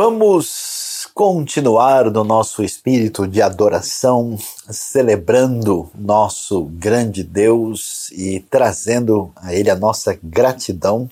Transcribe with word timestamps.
Vamos 0.00 1.08
continuar 1.12 2.08
no 2.08 2.22
nosso 2.22 2.62
espírito 2.62 3.26
de 3.26 3.42
adoração, 3.42 4.38
celebrando 4.70 5.90
nosso 5.92 6.66
grande 6.66 7.24
Deus 7.24 8.08
e 8.12 8.38
trazendo 8.48 9.32
a 9.34 9.52
Ele 9.52 9.68
a 9.68 9.74
nossa 9.74 10.16
gratidão, 10.22 11.10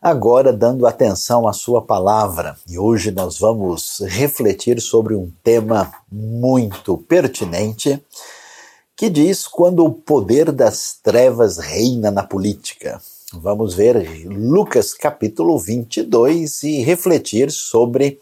agora 0.00 0.52
dando 0.52 0.86
atenção 0.86 1.48
à 1.48 1.52
Sua 1.52 1.82
palavra. 1.82 2.56
E 2.68 2.78
hoje 2.78 3.10
nós 3.10 3.36
vamos 3.40 3.98
refletir 4.06 4.80
sobre 4.80 5.16
um 5.16 5.28
tema 5.42 5.92
muito 6.08 6.96
pertinente 6.96 8.00
que 8.96 9.10
diz 9.10 9.44
quando 9.44 9.84
o 9.84 9.92
poder 9.92 10.52
das 10.52 11.00
trevas 11.02 11.58
reina 11.58 12.12
na 12.12 12.22
política. 12.22 13.02
Vamos 13.40 13.74
ver 13.74 14.26
Lucas 14.26 14.94
capítulo 14.94 15.58
22 15.58 16.62
e 16.62 16.82
refletir 16.82 17.50
sobre 17.50 18.18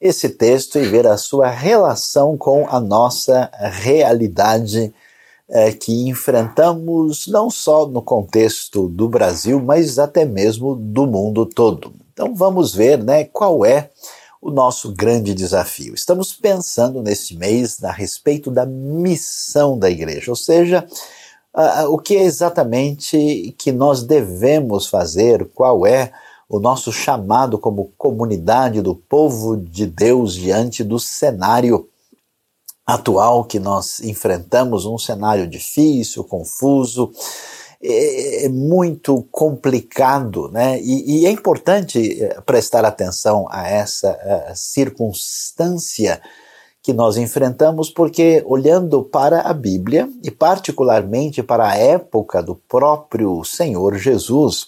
esse 0.00 0.28
texto 0.28 0.78
e 0.78 0.86
ver 0.86 1.06
a 1.06 1.16
sua 1.16 1.48
relação 1.48 2.36
com 2.36 2.66
a 2.68 2.80
nossa 2.80 3.50
realidade 3.58 4.92
é, 5.48 5.72
que 5.72 6.08
enfrentamos 6.08 7.26
não 7.26 7.50
só 7.50 7.86
no 7.86 8.02
contexto 8.02 8.88
do 8.88 9.08
Brasil, 9.08 9.60
mas 9.60 9.98
até 9.98 10.24
mesmo 10.24 10.74
do 10.74 11.06
mundo 11.06 11.46
todo. 11.46 11.92
Então 12.12 12.34
vamos 12.34 12.74
ver 12.74 13.02
né, 13.02 13.24
qual 13.24 13.64
é 13.64 13.90
o 14.40 14.50
nosso 14.50 14.92
grande 14.92 15.34
desafio. 15.34 15.94
Estamos 15.94 16.32
pensando 16.32 17.02
neste 17.02 17.36
mês 17.36 17.82
a 17.82 17.90
respeito 17.90 18.50
da 18.50 18.66
missão 18.66 19.78
da 19.78 19.90
igreja, 19.90 20.30
ou 20.30 20.36
seja, 20.36 20.86
uh, 21.54 21.88
o 21.88 21.98
que 21.98 22.16
é 22.16 22.22
exatamente 22.22 23.54
que 23.58 23.72
nós 23.72 24.02
devemos 24.02 24.86
fazer, 24.86 25.48
qual 25.54 25.86
é 25.86 26.12
o 26.48 26.60
nosso 26.60 26.92
chamado 26.92 27.58
como 27.58 27.92
comunidade 27.96 28.82
do 28.82 28.94
povo 28.94 29.56
de 29.56 29.86
Deus 29.86 30.34
diante 30.34 30.84
do 30.84 30.98
cenário 30.98 31.88
atual 32.86 33.44
que 33.44 33.58
nós 33.58 34.00
enfrentamos, 34.00 34.84
um 34.84 34.98
cenário 34.98 35.46
difícil, 35.46 36.22
confuso, 36.24 37.10
é, 37.82 38.44
é 38.44 38.48
muito 38.48 39.26
complicado, 39.30 40.50
né? 40.50 40.80
E, 40.80 41.22
e, 41.22 41.26
é 41.26 41.30
importante 41.30 42.22
eh, 42.22 42.40
prestar 42.42 42.84
atenção 42.84 43.46
a 43.50 43.68
essa 43.68 44.10
a 44.48 44.54
circunstância 44.54 46.20
que 46.84 46.92
nós 46.92 47.16
enfrentamos, 47.16 47.88
porque 47.88 48.44
olhando 48.46 49.02
para 49.02 49.40
a 49.40 49.54
Bíblia 49.54 50.06
e 50.22 50.30
particularmente 50.30 51.42
para 51.42 51.66
a 51.66 51.78
época 51.78 52.42
do 52.42 52.54
próprio 52.54 53.42
Senhor 53.42 53.96
Jesus, 53.96 54.66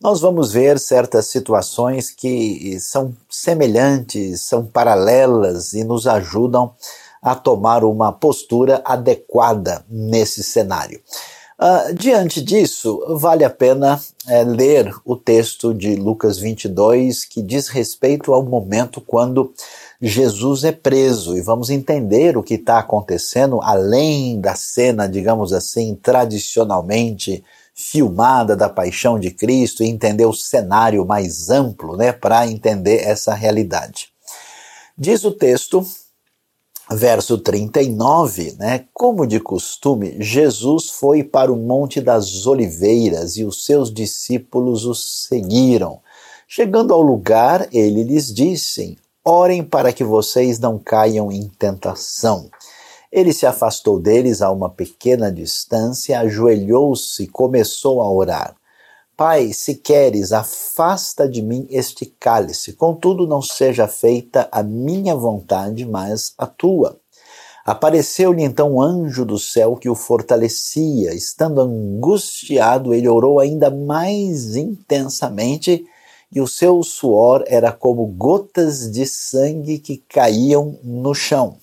nós 0.00 0.22
vamos 0.22 0.54
ver 0.54 0.78
certas 0.78 1.26
situações 1.26 2.10
que 2.10 2.80
são 2.80 3.14
semelhantes, 3.28 4.40
são 4.40 4.64
paralelas 4.64 5.74
e 5.74 5.84
nos 5.84 6.06
ajudam 6.06 6.72
a 7.20 7.34
tomar 7.34 7.84
uma 7.84 8.10
postura 8.10 8.80
adequada 8.82 9.84
nesse 9.86 10.42
cenário. 10.42 10.98
Uh, 11.60 11.92
diante 11.92 12.40
disso, 12.40 13.04
vale 13.18 13.44
a 13.44 13.50
pena 13.50 14.00
é, 14.26 14.42
ler 14.44 14.94
o 15.04 15.14
texto 15.14 15.74
de 15.74 15.94
Lucas 15.94 16.38
22, 16.38 17.26
que 17.26 17.42
diz 17.42 17.68
respeito 17.68 18.32
ao 18.32 18.42
momento 18.42 18.98
quando 18.98 19.52
Jesus 20.02 20.64
é 20.64 20.72
preso 20.72 21.36
e 21.36 21.42
vamos 21.42 21.68
entender 21.68 22.34
o 22.34 22.42
que 22.42 22.54
está 22.54 22.78
acontecendo 22.78 23.60
além 23.62 24.40
da 24.40 24.54
cena, 24.54 25.06
digamos 25.06 25.52
assim, 25.52 25.94
tradicionalmente 25.94 27.44
filmada 27.74 28.56
da 28.56 28.68
paixão 28.68 29.18
de 29.18 29.30
Cristo 29.30 29.82
e 29.82 29.88
entender 29.88 30.24
o 30.24 30.32
cenário 30.32 31.04
mais 31.04 31.50
amplo, 31.50 31.98
né, 31.98 32.12
para 32.12 32.46
entender 32.46 33.02
essa 33.02 33.34
realidade. 33.34 34.08
Diz 34.96 35.22
o 35.24 35.32
texto, 35.32 35.86
verso 36.90 37.36
39, 37.36 38.56
né, 38.58 38.86
como 38.94 39.26
de 39.26 39.38
costume, 39.38 40.16
Jesus 40.18 40.88
foi 40.88 41.22
para 41.22 41.52
o 41.52 41.56
Monte 41.56 42.00
das 42.00 42.46
Oliveiras 42.46 43.36
e 43.36 43.44
os 43.44 43.66
seus 43.66 43.92
discípulos 43.92 44.86
o 44.86 44.94
seguiram. 44.94 46.00
Chegando 46.48 46.94
ao 46.94 47.02
lugar, 47.02 47.68
ele 47.70 48.02
lhes 48.02 48.32
disse: 48.32 48.98
Orem 49.32 49.62
para 49.62 49.92
que 49.92 50.02
vocês 50.02 50.58
não 50.58 50.76
caiam 50.76 51.30
em 51.30 51.48
tentação. 51.56 52.50
Ele 53.12 53.32
se 53.32 53.46
afastou 53.46 54.00
deles 54.00 54.42
a 54.42 54.50
uma 54.50 54.68
pequena 54.68 55.30
distância, 55.30 56.18
ajoelhou-se 56.18 57.22
e 57.22 57.28
começou 57.28 58.02
a 58.02 58.12
orar. 58.12 58.56
Pai, 59.16 59.52
se 59.52 59.76
queres, 59.76 60.32
afasta 60.32 61.28
de 61.28 61.42
mim 61.42 61.64
este 61.70 62.06
cálice, 62.06 62.72
contudo 62.72 63.24
não 63.24 63.40
seja 63.40 63.86
feita 63.86 64.48
a 64.50 64.64
minha 64.64 65.14
vontade, 65.14 65.86
mas 65.86 66.34
a 66.36 66.48
tua. 66.48 66.98
Apareceu-lhe 67.64 68.42
então 68.42 68.74
um 68.74 68.82
anjo 68.82 69.24
do 69.24 69.38
céu 69.38 69.76
que 69.76 69.88
o 69.88 69.94
fortalecia. 69.94 71.14
Estando 71.14 71.60
angustiado, 71.60 72.92
ele 72.92 73.08
orou 73.08 73.38
ainda 73.38 73.70
mais 73.70 74.56
intensamente 74.56 75.86
e 76.32 76.40
o 76.40 76.46
seu 76.46 76.82
suor 76.82 77.44
era 77.46 77.72
como 77.72 78.06
gotas 78.06 78.90
de 78.90 79.04
sangue 79.06 79.78
que 79.78 79.96
caíam 80.08 80.78
no 80.82 81.14
chão. 81.14 81.56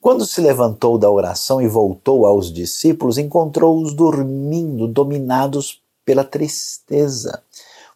Quando 0.00 0.26
se 0.26 0.40
levantou 0.40 0.98
da 0.98 1.10
oração 1.10 1.60
e 1.60 1.66
voltou 1.66 2.26
aos 2.26 2.52
discípulos, 2.52 3.18
encontrou-os 3.18 3.94
dormindo, 3.94 4.86
dominados 4.86 5.82
pela 6.04 6.22
tristeza. 6.22 7.42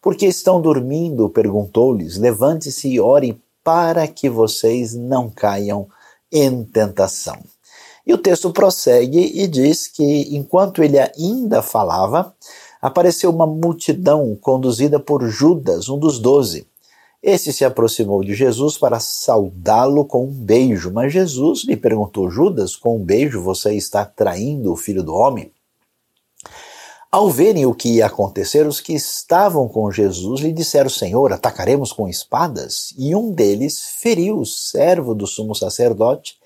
Por 0.03 0.16
que 0.16 0.27
estão 0.27 0.60
dormindo? 0.60 1.28
perguntou-lhes. 1.28 2.16
Levante-se 2.16 2.89
e 2.89 2.99
ore 2.99 3.41
para 3.62 4.09
que 4.09 4.28
vocês 4.28 4.94
não 4.94 5.31
caiam 5.31 5.87
em 6.33 6.65
tentação. 6.65 7.39
E 8.06 8.15
o 8.15 8.19
texto 8.19 8.50
prossegue 8.50 9.41
e 9.41 9.47
diz 9.47 9.87
que 9.87 10.34
enquanto 10.34 10.83
ele 10.83 10.99
ainda 10.99 11.62
falava, 11.62 12.34
apareceu 12.81 13.31
uma 13.31 13.47
multidão 13.47 14.37
conduzida 14.41 14.99
por 14.99 15.27
Judas, 15.29 15.89
um 15.89 15.99
dos 15.99 16.19
doze. 16.19 16.67
Esse 17.23 17.53
se 17.53 17.65
aproximou 17.65 18.25
de 18.25 18.35
Jesus 18.35 18.79
para 18.79 18.99
saudá-lo 18.99 20.07
com 20.07 20.25
um 20.25 20.33
beijo, 20.33 20.91
mas 20.91 21.13
Jesus 21.13 21.65
lhe 21.65 21.77
perguntou: 21.77 22.31
Judas, 22.31 22.75
com 22.75 22.97
um 22.97 23.05
beijo 23.05 23.43
você 23.43 23.75
está 23.75 24.07
traindo 24.07 24.73
o 24.73 24.77
filho 24.77 25.03
do 25.03 25.15
homem? 25.15 25.53
Ao 27.13 27.29
verem 27.29 27.67
o 27.67 27.75
que 27.75 27.97
ia 27.97 28.07
acontecer, 28.07 28.67
os 28.67 28.81
que 28.81 28.95
estavam 28.95 29.69
com 29.69 29.91
Jesus 29.91 30.41
lhe 30.41 30.53
disseram: 30.53 30.89
Senhor, 30.89 31.33
atacaremos 31.33 31.93
com 31.93 32.09
espadas? 32.09 32.95
E 32.97 33.15
um 33.15 33.33
deles 33.33 33.83
feriu 33.99 34.39
o 34.39 34.47
servo 34.47 35.15
do 35.15 35.27
sumo 35.27 35.55
sacerdote, 35.55 36.37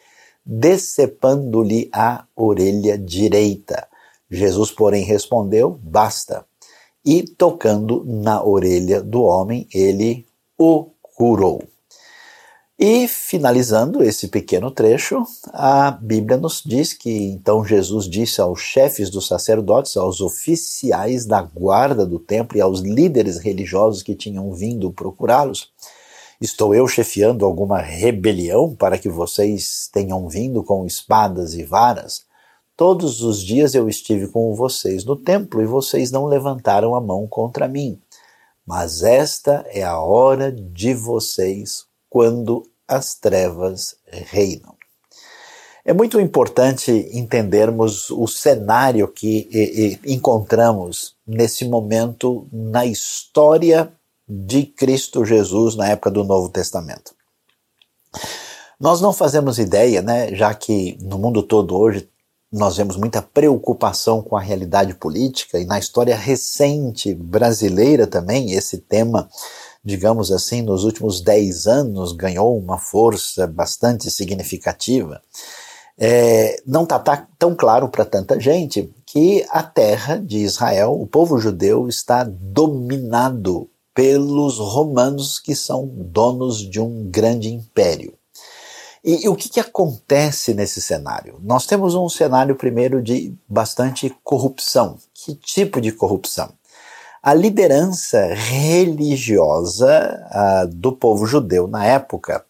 decepando-lhe 0.44 1.88
a 1.92 2.24
orelha 2.34 2.98
direita. 2.98 3.86
Jesus, 4.30 4.70
porém, 4.70 5.04
respondeu: 5.04 5.78
Basta. 5.82 6.44
E 7.04 7.22
tocando 7.22 8.02
na 8.06 8.42
orelha 8.42 9.02
do 9.02 9.22
homem, 9.22 9.68
ele 9.72 10.26
o 10.58 10.90
curou. 11.02 11.62
E 12.78 13.06
finalizando 13.06 14.02
esse 14.02 14.26
pequeno 14.26 14.68
trecho, 14.68 15.22
a 15.52 15.92
Bíblia 15.92 16.36
nos 16.36 16.60
diz 16.64 16.92
que 16.92 17.08
então 17.08 17.64
Jesus 17.64 18.08
disse 18.08 18.40
aos 18.40 18.60
chefes 18.60 19.10
dos 19.10 19.28
sacerdotes, 19.28 19.96
aos 19.96 20.20
oficiais 20.20 21.24
da 21.24 21.40
guarda 21.40 22.04
do 22.04 22.18
templo 22.18 22.58
e 22.58 22.60
aos 22.60 22.80
líderes 22.80 23.38
religiosos 23.38 24.02
que 24.02 24.16
tinham 24.16 24.52
vindo 24.52 24.90
procurá-los: 24.90 25.70
Estou 26.40 26.74
eu 26.74 26.88
chefiando 26.88 27.44
alguma 27.44 27.78
rebelião 27.78 28.74
para 28.74 28.98
que 28.98 29.08
vocês 29.08 29.88
tenham 29.92 30.28
vindo 30.28 30.64
com 30.64 30.84
espadas 30.84 31.54
e 31.54 31.62
varas? 31.62 32.24
Todos 32.76 33.22
os 33.22 33.40
dias 33.40 33.74
eu 33.74 33.88
estive 33.88 34.26
com 34.26 34.52
vocês 34.54 35.04
no 35.04 35.14
templo 35.14 35.62
e 35.62 35.66
vocês 35.66 36.10
não 36.10 36.26
levantaram 36.26 36.94
a 36.94 37.00
mão 37.00 37.26
contra 37.26 37.68
mim. 37.68 38.00
Mas 38.66 39.02
esta 39.02 39.64
é 39.68 39.82
a 39.82 40.00
hora 40.00 40.50
de 40.50 40.92
vocês 40.92 41.84
quando 42.10 42.68
as 42.88 43.14
trevas 43.14 43.96
reinam. 44.06 44.74
É 45.84 45.92
muito 45.92 46.18
importante 46.18 46.90
entendermos 47.12 48.10
o 48.10 48.26
cenário 48.26 49.06
que 49.06 49.48
e, 49.52 49.98
e, 50.06 50.14
encontramos 50.14 51.14
nesse 51.26 51.66
momento 51.66 52.48
na 52.50 52.86
história 52.86 53.92
de 54.26 54.64
Cristo 54.64 55.24
Jesus 55.24 55.76
na 55.76 55.88
época 55.88 56.10
do 56.10 56.24
Novo 56.24 56.48
Testamento. 56.48 57.14
Nós 58.80 59.00
não 59.00 59.12
fazemos 59.12 59.58
ideia, 59.58 60.00
né, 60.00 60.34
já 60.34 60.54
que 60.54 60.98
no 61.02 61.18
mundo 61.18 61.42
todo 61.42 61.76
hoje 61.76 62.08
nós 62.54 62.76
vemos 62.76 62.96
muita 62.96 63.20
preocupação 63.20 64.22
com 64.22 64.36
a 64.36 64.40
realidade 64.40 64.94
política 64.94 65.58
e 65.58 65.64
na 65.64 65.76
história 65.76 66.14
recente 66.14 67.12
brasileira 67.12 68.06
também 68.06 68.52
esse 68.52 68.78
tema, 68.78 69.28
digamos 69.84 70.30
assim, 70.30 70.62
nos 70.62 70.84
últimos 70.84 71.20
dez 71.20 71.66
anos 71.66 72.12
ganhou 72.12 72.56
uma 72.56 72.78
força 72.78 73.44
bastante 73.48 74.08
significativa. 74.08 75.20
É, 75.98 76.62
não 76.64 76.84
está 76.84 76.96
tá 77.00 77.26
tão 77.36 77.56
claro 77.56 77.88
para 77.88 78.04
tanta 78.04 78.38
gente 78.38 78.88
que 79.04 79.44
a 79.50 79.62
terra 79.64 80.16
de 80.16 80.38
Israel, 80.38 80.92
o 80.92 81.08
povo 81.08 81.38
judeu, 81.40 81.88
está 81.88 82.22
dominado 82.22 83.68
pelos 83.92 84.58
romanos, 84.58 85.40
que 85.40 85.56
são 85.56 85.86
donos 85.86 86.58
de 86.58 86.80
um 86.80 87.10
grande 87.10 87.52
império. 87.52 88.14
E, 89.04 89.26
e, 89.26 89.28
o 89.28 89.36
que, 89.36 89.50
que 89.50 89.60
acontece 89.60 90.54
nesse 90.54 90.80
cenário? 90.80 91.36
Nós 91.42 91.66
temos 91.66 91.94
um 91.94 92.08
cenário, 92.08 92.56
primeiro, 92.56 93.02
de 93.02 93.36
bastante 93.46 94.14
corrupção. 94.24 94.96
Que 95.12 95.34
tipo 95.34 95.78
de 95.78 95.92
corrupção? 95.92 96.50
A 97.22 97.34
liderança 97.34 98.32
religiosa 98.34 100.20
uh, 100.30 100.66
do 100.68 100.92
povo 100.92 101.26
judeu 101.26 101.66
na 101.66 101.84
época 101.84 102.44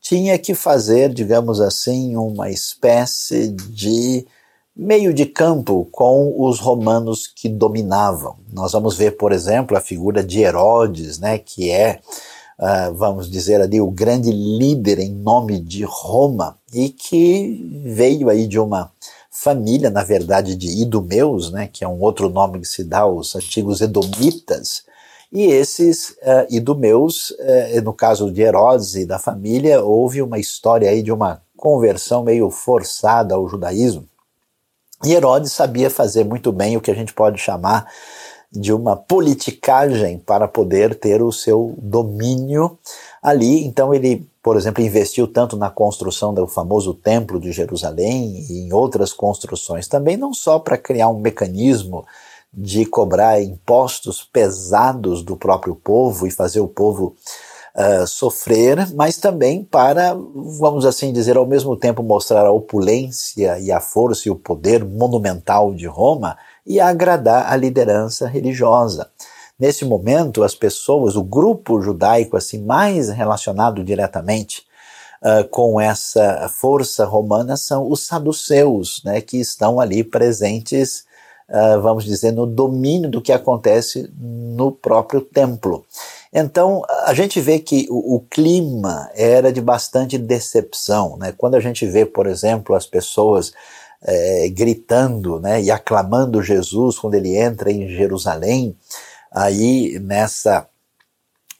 tinha 0.00 0.38
que 0.38 0.54
fazer, 0.54 1.12
digamos 1.12 1.60
assim, 1.60 2.16
uma 2.16 2.50
espécie 2.50 3.48
de 3.48 4.26
meio 4.74 5.12
de 5.12 5.26
campo 5.26 5.88
com 5.90 6.34
os 6.38 6.60
romanos 6.60 7.26
que 7.26 7.48
dominavam. 7.48 8.36
Nós 8.52 8.72
vamos 8.72 8.96
ver, 8.96 9.16
por 9.16 9.32
exemplo, 9.32 9.76
a 9.76 9.80
figura 9.80 10.22
de 10.22 10.40
Herodes, 10.40 11.18
né, 11.18 11.36
que 11.36 11.70
é, 11.70 12.00
uh, 12.58 12.92
vamos 12.94 13.30
dizer 13.30 13.60
ali, 13.60 13.80
o 13.80 13.90
grande 13.90 14.30
líder 14.30 14.98
em 14.98 15.12
nome 15.12 15.60
de 15.60 15.84
Roma 15.84 16.58
e 16.72 16.88
que 16.88 17.82
veio 17.84 18.28
aí 18.28 18.46
de 18.46 18.58
uma 18.58 18.90
família, 19.30 19.88
na 19.88 20.02
verdade, 20.02 20.56
de 20.56 20.82
Idumeus, 20.82 21.52
né, 21.52 21.68
que 21.72 21.84
é 21.84 21.88
um 21.88 22.00
outro 22.00 22.28
nome 22.28 22.60
que 22.60 22.66
se 22.66 22.82
dá 22.82 23.00
aos 23.00 23.36
antigos 23.36 23.80
Edomitas, 23.80 24.82
e 25.30 25.44
esses 25.44 26.10
uh, 26.22 26.46
Idumeus, 26.50 27.30
uh, 27.30 27.80
no 27.84 27.92
caso 27.92 28.32
de 28.32 28.42
Herodes 28.42 28.96
e 28.96 29.06
da 29.06 29.18
família, 29.18 29.82
houve 29.82 30.22
uma 30.22 30.38
história 30.38 30.90
aí 30.90 31.02
de 31.02 31.12
uma 31.12 31.40
conversão 31.56 32.24
meio 32.24 32.50
forçada 32.50 33.34
ao 33.34 33.48
judaísmo, 33.48 34.08
e 35.04 35.12
Herodes 35.12 35.52
sabia 35.52 35.88
fazer 35.88 36.24
muito 36.24 36.50
bem 36.50 36.76
o 36.76 36.80
que 36.80 36.90
a 36.90 36.94
gente 36.94 37.14
pode 37.14 37.38
chamar 37.38 37.86
de 38.50 38.72
uma 38.72 38.96
politicagem 38.96 40.18
para 40.18 40.48
poder 40.48 40.94
ter 40.94 41.22
o 41.22 41.30
seu 41.30 41.74
domínio 41.78 42.78
ali. 43.22 43.64
Então 43.64 43.92
ele, 43.92 44.26
por 44.42 44.56
exemplo, 44.56 44.82
investiu 44.82 45.26
tanto 45.26 45.56
na 45.56 45.70
construção 45.70 46.32
do 46.32 46.46
famoso 46.46 46.94
Templo 46.94 47.38
de 47.38 47.52
Jerusalém 47.52 48.46
e 48.48 48.66
em 48.66 48.72
outras 48.72 49.12
construções 49.12 49.86
também, 49.86 50.16
não 50.16 50.32
só 50.32 50.58
para 50.58 50.78
criar 50.78 51.08
um 51.08 51.20
mecanismo 51.20 52.06
de 52.52 52.86
cobrar 52.86 53.42
impostos 53.42 54.22
pesados 54.22 55.22
do 55.22 55.36
próprio 55.36 55.74
povo 55.74 56.26
e 56.26 56.30
fazer 56.30 56.60
o 56.60 56.68
povo 56.68 57.14
uh, 57.76 58.06
sofrer, 58.06 58.88
mas 58.94 59.18
também 59.18 59.62
para, 59.62 60.14
vamos 60.58 60.86
assim 60.86 61.12
dizer, 61.12 61.36
ao 61.36 61.46
mesmo 61.46 61.76
tempo 61.76 62.02
mostrar 62.02 62.46
a 62.46 62.52
opulência 62.52 63.58
e 63.58 63.70
a 63.70 63.80
força 63.80 64.28
e 64.28 64.30
o 64.30 64.36
poder 64.36 64.84
monumental 64.84 65.74
de 65.74 65.86
Roma 65.86 66.36
e 66.68 66.78
agradar 66.78 67.50
a 67.50 67.56
liderança 67.56 68.28
religiosa. 68.28 69.08
Nesse 69.58 69.84
momento, 69.84 70.44
as 70.44 70.54
pessoas, 70.54 71.16
o 71.16 71.24
grupo 71.24 71.80
judaico 71.80 72.36
assim 72.36 72.62
mais 72.62 73.08
relacionado 73.08 73.82
diretamente 73.82 74.62
uh, 75.22 75.48
com 75.48 75.80
essa 75.80 76.48
força 76.48 77.04
romana 77.06 77.56
são 77.56 77.90
os 77.90 78.06
saduceus, 78.06 79.02
né, 79.04 79.20
que 79.20 79.38
estão 79.38 79.80
ali 79.80 80.04
presentes, 80.04 81.04
uh, 81.48 81.80
vamos 81.80 82.04
dizer, 82.04 82.32
no 82.32 82.46
domínio 82.46 83.10
do 83.10 83.22
que 83.22 83.32
acontece 83.32 84.12
no 84.16 84.70
próprio 84.70 85.22
templo. 85.22 85.84
Então, 86.32 86.82
a 87.06 87.14
gente 87.14 87.40
vê 87.40 87.58
que 87.58 87.86
o, 87.90 88.16
o, 88.16 88.20
clima 88.20 89.10
era 89.14 89.50
de 89.50 89.62
bastante 89.62 90.18
decepção. 90.18 91.16
Né? 91.16 91.32
Quando 91.36 91.54
a 91.54 91.60
gente 91.60 91.86
vê, 91.86 92.04
por 92.04 92.26
exemplo, 92.26 92.76
as 92.76 92.84
pessoas 92.84 93.52
é, 94.02 94.48
gritando 94.48 95.40
né, 95.40 95.62
e 95.62 95.70
aclamando 95.70 96.42
Jesus 96.42 96.98
quando 96.98 97.14
ele 97.14 97.36
entra 97.36 97.70
em 97.70 97.88
Jerusalém, 97.88 98.76
aí 99.32 99.98
nessa 100.00 100.66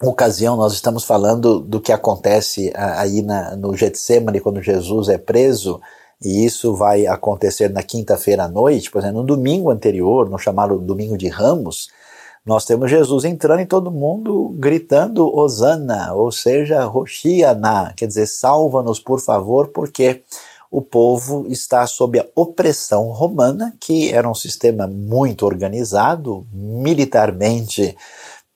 ocasião 0.03 0.57
nós 0.57 0.73
estamos 0.73 1.05
falando 1.05 1.59
do 1.59 1.81
que 1.81 1.93
acontece 1.93 2.73
aí 2.75 3.21
na, 3.23 3.57
no 3.57 3.77
Getsemane 3.77 4.41
quando 4.41 4.63
Jesus 4.63 5.09
é 5.09 5.19
preso, 5.19 5.81
e 6.23 6.45
isso 6.45 6.75
vai 6.75 7.07
acontecer 7.07 7.71
na 7.71 7.83
quinta-feira 7.83 8.45
à 8.45 8.49
noite, 8.49 8.91
por 8.91 9.01
exemplo, 9.01 9.21
no 9.21 9.27
domingo 9.27 9.71
anterior, 9.71 10.29
no 10.29 10.39
chamado 10.39 10.79
Domingo 10.79 11.17
de 11.17 11.29
Ramos, 11.29 11.89
nós 12.45 12.65
temos 12.65 12.91
Jesus 12.91 13.25
entrando 13.25 13.61
e 13.61 13.67
todo 13.67 13.91
mundo 13.91 14.55
gritando 14.57 15.29
Osana, 15.37 16.15
ou 16.15 16.33
seja, 16.33 16.83
Roshiana, 16.85 17.93
quer 17.95 18.07
dizer, 18.07 18.27
salva-nos 18.27 18.99
por 18.99 19.21
favor, 19.21 19.69
porque 19.69 20.23
o 20.71 20.83
povo 20.83 21.47
está 21.49 21.87
sob 21.87 22.19
a 22.19 22.27
opressão 22.35 23.09
romana, 23.09 23.75
que 23.81 24.13
era 24.13 24.29
um 24.29 24.35
sistema 24.35 24.87
muito 24.87 25.47
organizado, 25.47 26.47
militarmente 26.53 27.97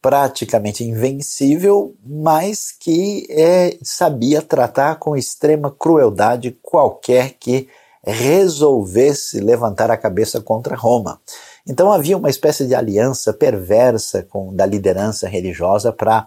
praticamente 0.00 0.82
invencível, 0.82 1.94
mas 2.05 2.73
que 2.73 3.25
é, 3.31 3.79
sabia 3.82 4.43
tratar 4.43 4.97
com 4.97 5.17
extrema 5.17 5.70
crueldade 5.70 6.59
qualquer 6.61 7.35
que 7.38 7.69
resolvesse 8.05 9.38
levantar 9.38 9.93
a 9.93 9.97
cabeça 9.97 10.41
contra 10.41 10.75
Roma. 10.75 11.20
Então 11.65 11.93
havia 11.93 12.17
uma 12.17 12.29
espécie 12.29 12.67
de 12.67 12.75
aliança 12.75 13.32
perversa 13.32 14.25
com 14.25 14.53
da 14.53 14.67
liderança 14.67 15.29
religiosa 15.29 15.93
para 15.93 16.26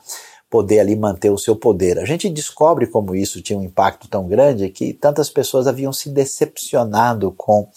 poder 0.50 0.80
ali 0.80 0.95
manter 0.95 1.30
o 1.30 1.38
seu 1.38 1.56
poder. 1.56 2.00
A 2.00 2.06
gente 2.06 2.30
descobre 2.30 2.88
como 2.88 3.15
isso 3.15 3.42
tinha 3.42 3.57
um 3.57 3.63
impacto 3.63 4.07
tão 4.07 4.27
grande 4.27 4.69
que 4.69 4.94
tantas 4.94 5.30
pessoas 5.30 5.68
haviam 5.68 5.92
se 5.92 6.09
decepcionado 6.09 7.31
com 7.31 7.68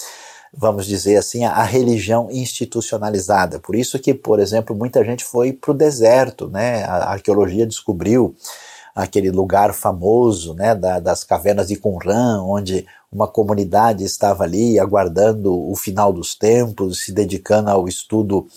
vamos 0.52 0.86
dizer 0.86 1.16
assim, 1.16 1.44
a, 1.44 1.52
a, 1.52 1.62
religião 1.62 2.28
institucionalizada. 2.30 3.60
Por 3.60 3.74
isso 3.74 3.98
que, 3.98 4.14
por 4.14 4.40
exemplo, 4.40 4.74
muita 4.74 5.04
gente 5.04 5.22
foi 5.22 5.52
para 5.52 5.70
o 5.70 5.74
deserto, 5.74 6.48
né? 6.48 6.84
A, 6.84 7.12
arqueologia 7.12 7.66
descobriu 7.66 8.34
aquele 8.94 9.30
lugar 9.30 9.72
famoso, 9.72 10.54
né, 10.54 10.74
da, 10.74 10.98
das 10.98 11.22
cavernas 11.22 11.68
de 11.68 11.76
Qumran, 11.76 12.42
onde 12.42 12.84
uma 13.12 13.28
comunidade 13.28 14.04
estava 14.04 14.42
ali 14.42 14.76
aguardando 14.78 15.54
o 15.70 15.76
final 15.76 16.12
dos 16.12 16.34
tempos, 16.34 17.04
se 17.04 17.12
dedicando 17.12 17.70
ao 17.70 17.86
estudo 17.86 18.48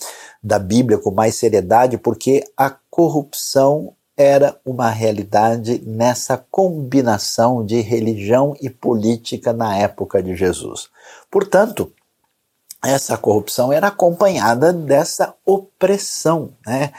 da 0.42 0.58
Bíblia 0.58 0.98
com 0.98 1.12
mais 1.12 1.36
seriedade, 1.36 1.96
porque 1.96 2.42
a 2.56 2.74
corrupção 2.90 3.94
era 4.22 4.56
uma 4.64 4.88
realidade 4.88 5.82
nessa 5.84 6.36
combinação 6.50 7.64
de 7.64 7.80
religião 7.80 8.54
e 8.60 8.70
política 8.70 9.52
na 9.52 9.76
época 9.76 10.22
de 10.22 10.36
Jesus. 10.36 10.88
Portanto, 11.30 11.92
essa 12.84 13.16
corrupção 13.16 13.72
era 13.72 13.88
acompanhada 13.88 14.72
dessa 14.72 15.34
opressão, 15.44 16.50
né? 16.66 16.92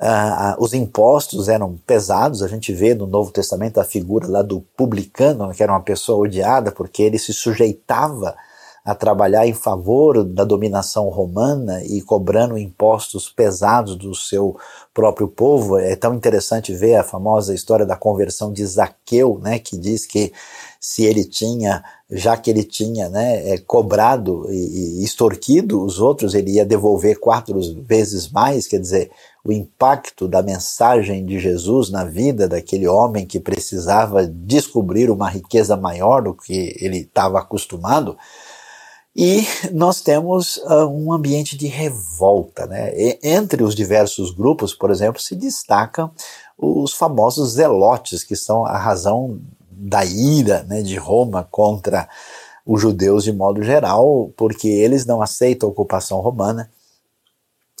Uh, 0.00 0.62
os 0.62 0.74
impostos 0.74 1.48
eram 1.48 1.76
pesados, 1.84 2.40
a 2.40 2.46
gente 2.46 2.72
vê 2.72 2.94
no 2.94 3.04
Novo 3.04 3.32
Testamento 3.32 3.80
a 3.80 3.84
figura 3.84 4.28
lá 4.28 4.42
do 4.42 4.60
publicano, 4.76 5.52
que 5.52 5.60
era 5.60 5.72
uma 5.72 5.82
pessoa 5.82 6.20
odiada 6.20 6.70
porque 6.70 7.02
ele 7.02 7.18
se 7.18 7.32
sujeitava 7.32 8.36
a 8.88 8.94
trabalhar 8.94 9.46
em 9.46 9.52
favor 9.52 10.24
da 10.24 10.44
dominação 10.44 11.10
romana 11.10 11.84
e 11.84 12.00
cobrando 12.00 12.56
impostos 12.56 13.28
pesados 13.28 13.94
do 13.96 14.14
seu 14.14 14.56
próprio 14.94 15.28
povo. 15.28 15.76
É 15.76 15.94
tão 15.94 16.14
interessante 16.14 16.72
ver 16.72 16.94
a 16.94 17.04
famosa 17.04 17.54
história 17.54 17.84
da 17.84 17.94
conversão 17.94 18.50
de 18.50 18.64
Zaqueu, 18.64 19.38
né, 19.42 19.58
que 19.58 19.76
diz 19.76 20.06
que 20.06 20.32
se 20.80 21.04
ele 21.04 21.26
tinha, 21.26 21.84
já 22.10 22.34
que 22.38 22.48
ele 22.48 22.64
tinha 22.64 23.10
né, 23.10 23.50
é, 23.50 23.58
cobrado 23.58 24.46
e, 24.48 25.00
e 25.00 25.04
extorquido 25.04 25.84
os 25.84 26.00
outros, 26.00 26.32
ele 26.32 26.52
ia 26.52 26.64
devolver 26.64 27.20
quatro 27.20 27.60
vezes 27.82 28.30
mais, 28.30 28.66
quer 28.66 28.80
dizer, 28.80 29.10
o 29.44 29.52
impacto 29.52 30.26
da 30.26 30.42
mensagem 30.42 31.26
de 31.26 31.38
Jesus 31.38 31.90
na 31.90 32.04
vida 32.04 32.48
daquele 32.48 32.88
homem 32.88 33.26
que 33.26 33.38
precisava 33.38 34.26
descobrir 34.26 35.10
uma 35.10 35.28
riqueza 35.28 35.76
maior 35.76 36.22
do 36.22 36.32
que 36.32 36.74
ele 36.80 37.00
estava 37.00 37.38
acostumado. 37.38 38.16
E 39.20 39.44
nós 39.72 40.00
temos 40.00 40.58
uh, 40.58 40.86
um 40.86 41.12
ambiente 41.12 41.56
de 41.56 41.66
revolta. 41.66 42.68
Né? 42.68 42.92
E, 42.94 43.18
entre 43.20 43.64
os 43.64 43.74
diversos 43.74 44.30
grupos, 44.30 44.72
por 44.72 44.92
exemplo, 44.92 45.20
se 45.20 45.34
destacam 45.34 46.08
os 46.56 46.92
famosos 46.92 47.54
zelotes, 47.54 48.22
que 48.22 48.36
são 48.36 48.64
a 48.64 48.78
razão 48.78 49.40
da 49.72 50.04
ira 50.04 50.62
né, 50.68 50.82
de 50.82 50.96
Roma 50.96 51.42
contra 51.50 52.08
os 52.64 52.80
judeus 52.80 53.24
de 53.24 53.32
modo 53.32 53.60
geral, 53.60 54.30
porque 54.36 54.68
eles 54.68 55.04
não 55.04 55.20
aceitam 55.20 55.68
a 55.68 55.72
ocupação 55.72 56.20
romana 56.20 56.70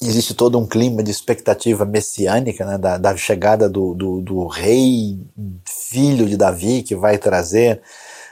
existe 0.00 0.32
todo 0.32 0.58
um 0.58 0.66
clima 0.66 1.02
de 1.02 1.10
expectativa 1.10 1.84
messiânica, 1.84 2.64
né, 2.64 2.78
da, 2.78 2.98
da, 2.98 3.16
chegada 3.16 3.68
do, 3.68 3.94
do, 3.94 4.20
do, 4.20 4.46
rei, 4.46 5.18
filho 5.66 6.26
de 6.26 6.36
Davi, 6.36 6.82
que 6.82 6.94
vai 6.94 7.18
trazer 7.18 7.82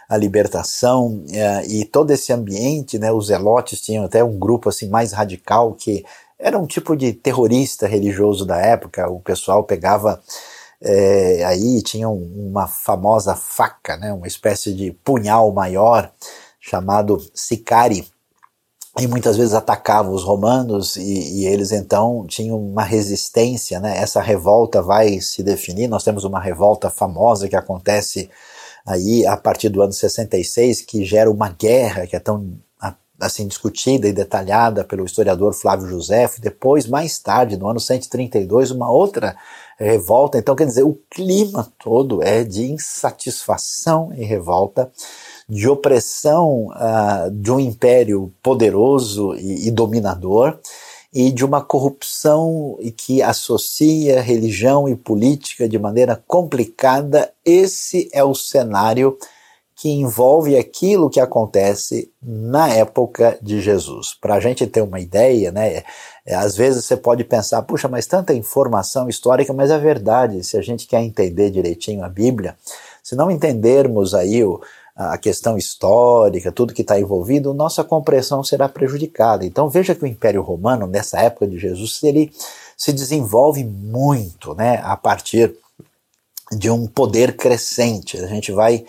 a 0.08 0.16
libertação, 0.16 1.24
é, 1.30 1.66
e 1.66 1.84
todo 1.84 2.10
esse 2.10 2.32
ambiente, 2.32 2.98
né, 2.98 3.12
os 3.12 3.26
zelotes 3.26 3.80
tinham 3.80 4.04
até 4.04 4.22
um 4.22 4.38
grupo 4.38 4.68
assim 4.68 4.88
mais 4.88 5.12
radical, 5.12 5.74
que 5.74 6.04
era 6.38 6.58
um 6.58 6.66
tipo 6.66 6.96
de 6.96 7.12
terrorista 7.12 7.86
religioso 7.86 8.44
da 8.44 8.58
época, 8.58 9.08
o 9.08 9.20
pessoal 9.20 9.64
pegava 9.64 10.20
é, 10.80 11.44
aí 11.44 11.82
tinha 11.82 12.08
uma 12.08 12.66
famosa 12.66 13.34
faca, 13.34 13.96
né, 13.96 14.12
uma 14.12 14.26
espécie 14.26 14.74
de 14.74 14.92
punhal 14.92 15.50
maior 15.52 16.12
chamado 16.60 17.18
sicari, 17.34 18.06
e 18.98 19.06
muitas 19.06 19.36
vezes 19.36 19.52
atacava 19.52 20.10
os 20.10 20.24
romanos 20.24 20.96
e, 20.96 21.42
e, 21.42 21.46
eles 21.46 21.70
então 21.70 22.24
tinham 22.26 22.58
uma 22.58 22.82
resistência, 22.82 23.78
né? 23.78 23.98
Essa 23.98 24.22
revolta 24.22 24.80
vai 24.80 25.20
se 25.20 25.42
definir. 25.42 25.86
Nós 25.86 26.02
temos 26.02 26.24
uma 26.24 26.40
revolta 26.40 26.88
famosa 26.88 27.46
que 27.46 27.56
acontece 27.56 28.30
aí 28.86 29.26
a 29.26 29.36
partir 29.36 29.68
do 29.68 29.82
ano 29.82 29.92
66 29.92 30.82
que 30.82 31.04
gera 31.04 31.30
uma 31.30 31.48
guerra 31.48 32.06
que 32.06 32.16
é 32.16 32.20
tão 32.20 32.58
assim 33.20 33.46
discutida 33.46 34.06
e 34.06 34.12
detalhada 34.12 34.84
pelo 34.84 35.04
historiador 35.04 35.54
Flávio 35.54 35.88
José. 35.88 36.28
Depois, 36.38 36.86
mais 36.86 37.18
tarde, 37.18 37.56
no 37.56 37.68
ano 37.68 37.80
132, 37.80 38.70
uma 38.70 38.90
outra 38.90 39.36
revolta. 39.78 40.38
Então, 40.38 40.54
quer 40.54 40.66
dizer, 40.66 40.82
o 40.82 40.98
clima 41.10 41.72
todo 41.82 42.22
é 42.22 42.44
de 42.44 42.70
insatisfação 42.70 44.12
e 44.14 44.24
revolta 44.24 44.90
de 45.48 45.68
opressão 45.68 46.68
uh, 46.68 47.30
de 47.30 47.52
um 47.52 47.60
império 47.60 48.32
poderoso 48.42 49.34
e, 49.34 49.68
e, 49.68 49.70
dominador 49.70 50.58
e 51.12 51.30
de 51.30 51.44
uma 51.44 51.62
corrupção 51.62 52.78
que 52.96 53.22
associa 53.22 54.20
religião 54.20 54.88
e 54.88 54.96
política 54.96 55.68
de 55.68 55.78
maneira 55.78 56.22
complicada. 56.26 57.32
Esse 57.44 58.08
é 58.12 58.22
o 58.22 58.34
cenário 58.34 59.16
que 59.76 59.90
envolve 59.90 60.56
aquilo 60.56 61.10
que 61.10 61.20
acontece 61.20 62.10
na 62.22 62.68
época 62.68 63.38
de 63.42 63.60
Jesus. 63.60 64.16
Para 64.18 64.36
a 64.36 64.40
gente 64.40 64.66
ter 64.66 64.80
uma 64.80 64.98
ideia, 64.98 65.52
né? 65.52 65.82
É, 66.24 66.34
às 66.34 66.56
vezes 66.56 66.86
você 66.86 66.96
pode 66.96 67.22
pensar, 67.24 67.60
puxa, 67.62 67.86
mas 67.86 68.06
tanta 68.06 68.32
informação 68.32 69.06
histórica, 69.06 69.52
mas 69.52 69.70
é 69.70 69.78
verdade, 69.78 70.42
se 70.42 70.56
a 70.56 70.62
gente 70.62 70.86
quer 70.86 71.02
entender 71.02 71.50
direitinho 71.50 72.02
a 72.02 72.08
Bíblia, 72.08 72.56
se 73.02 73.14
não 73.14 73.30
entendermos 73.30 74.14
aí 74.14 74.42
o, 74.42 74.60
a 74.96 75.18
questão 75.18 75.58
histórica, 75.58 76.50
tudo 76.50 76.72
que 76.72 76.80
está 76.80 76.98
envolvido, 76.98 77.52
nossa 77.52 77.84
compreensão 77.84 78.42
será 78.42 78.66
prejudicada. 78.66 79.44
Então 79.44 79.68
veja 79.68 79.94
que 79.94 80.02
o 80.02 80.06
Império 80.06 80.40
Romano, 80.40 80.86
nessa 80.86 81.20
época 81.20 81.46
de 81.46 81.58
Jesus, 81.58 82.02
ele 82.02 82.32
se 82.78 82.94
desenvolve 82.94 83.62
muito 83.62 84.54
né, 84.54 84.80
a 84.82 84.96
partir 84.96 85.54
de 86.50 86.70
um 86.70 86.86
poder 86.86 87.36
crescente. 87.36 88.16
A 88.16 88.26
gente 88.26 88.50
vai 88.52 88.86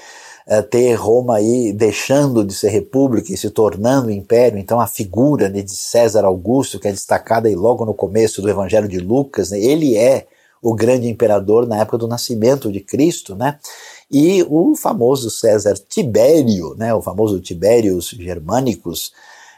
uh, 0.47 0.63
ter 0.63 0.93
Roma 0.93 1.37
aí 1.37 1.73
deixando 1.73 2.45
de 2.45 2.53
ser 2.53 2.69
república 2.69 3.33
e 3.33 3.37
se 3.37 3.49
tornando 3.49 4.09
império. 4.09 4.57
Então 4.57 4.79
a 4.79 4.87
figura 4.87 5.49
né, 5.49 5.61
de 5.61 5.75
César 5.75 6.23
Augusto, 6.23 6.79
que 6.79 6.87
é 6.87 6.91
destacada 6.91 7.49
aí 7.49 7.55
logo 7.55 7.83
no 7.83 7.93
começo 7.93 8.41
do 8.41 8.49
Evangelho 8.49 8.87
de 8.87 8.99
Lucas, 8.99 9.51
né, 9.51 9.59
ele 9.59 9.97
é 9.97 10.25
o 10.61 10.73
grande 10.73 11.07
imperador 11.07 11.67
na 11.67 11.79
época 11.79 11.97
do 11.97 12.07
nascimento 12.07 12.71
de 12.71 12.79
Cristo, 12.79 13.35
né? 13.35 13.59
E 14.09 14.43
o 14.49 14.75
famoso 14.75 15.29
César 15.29 15.75
Tibério, 15.89 16.75
né, 16.75 16.93
o 16.93 17.01
famoso 17.01 17.39
Tibérios 17.41 18.09
Germânicos, 18.09 19.11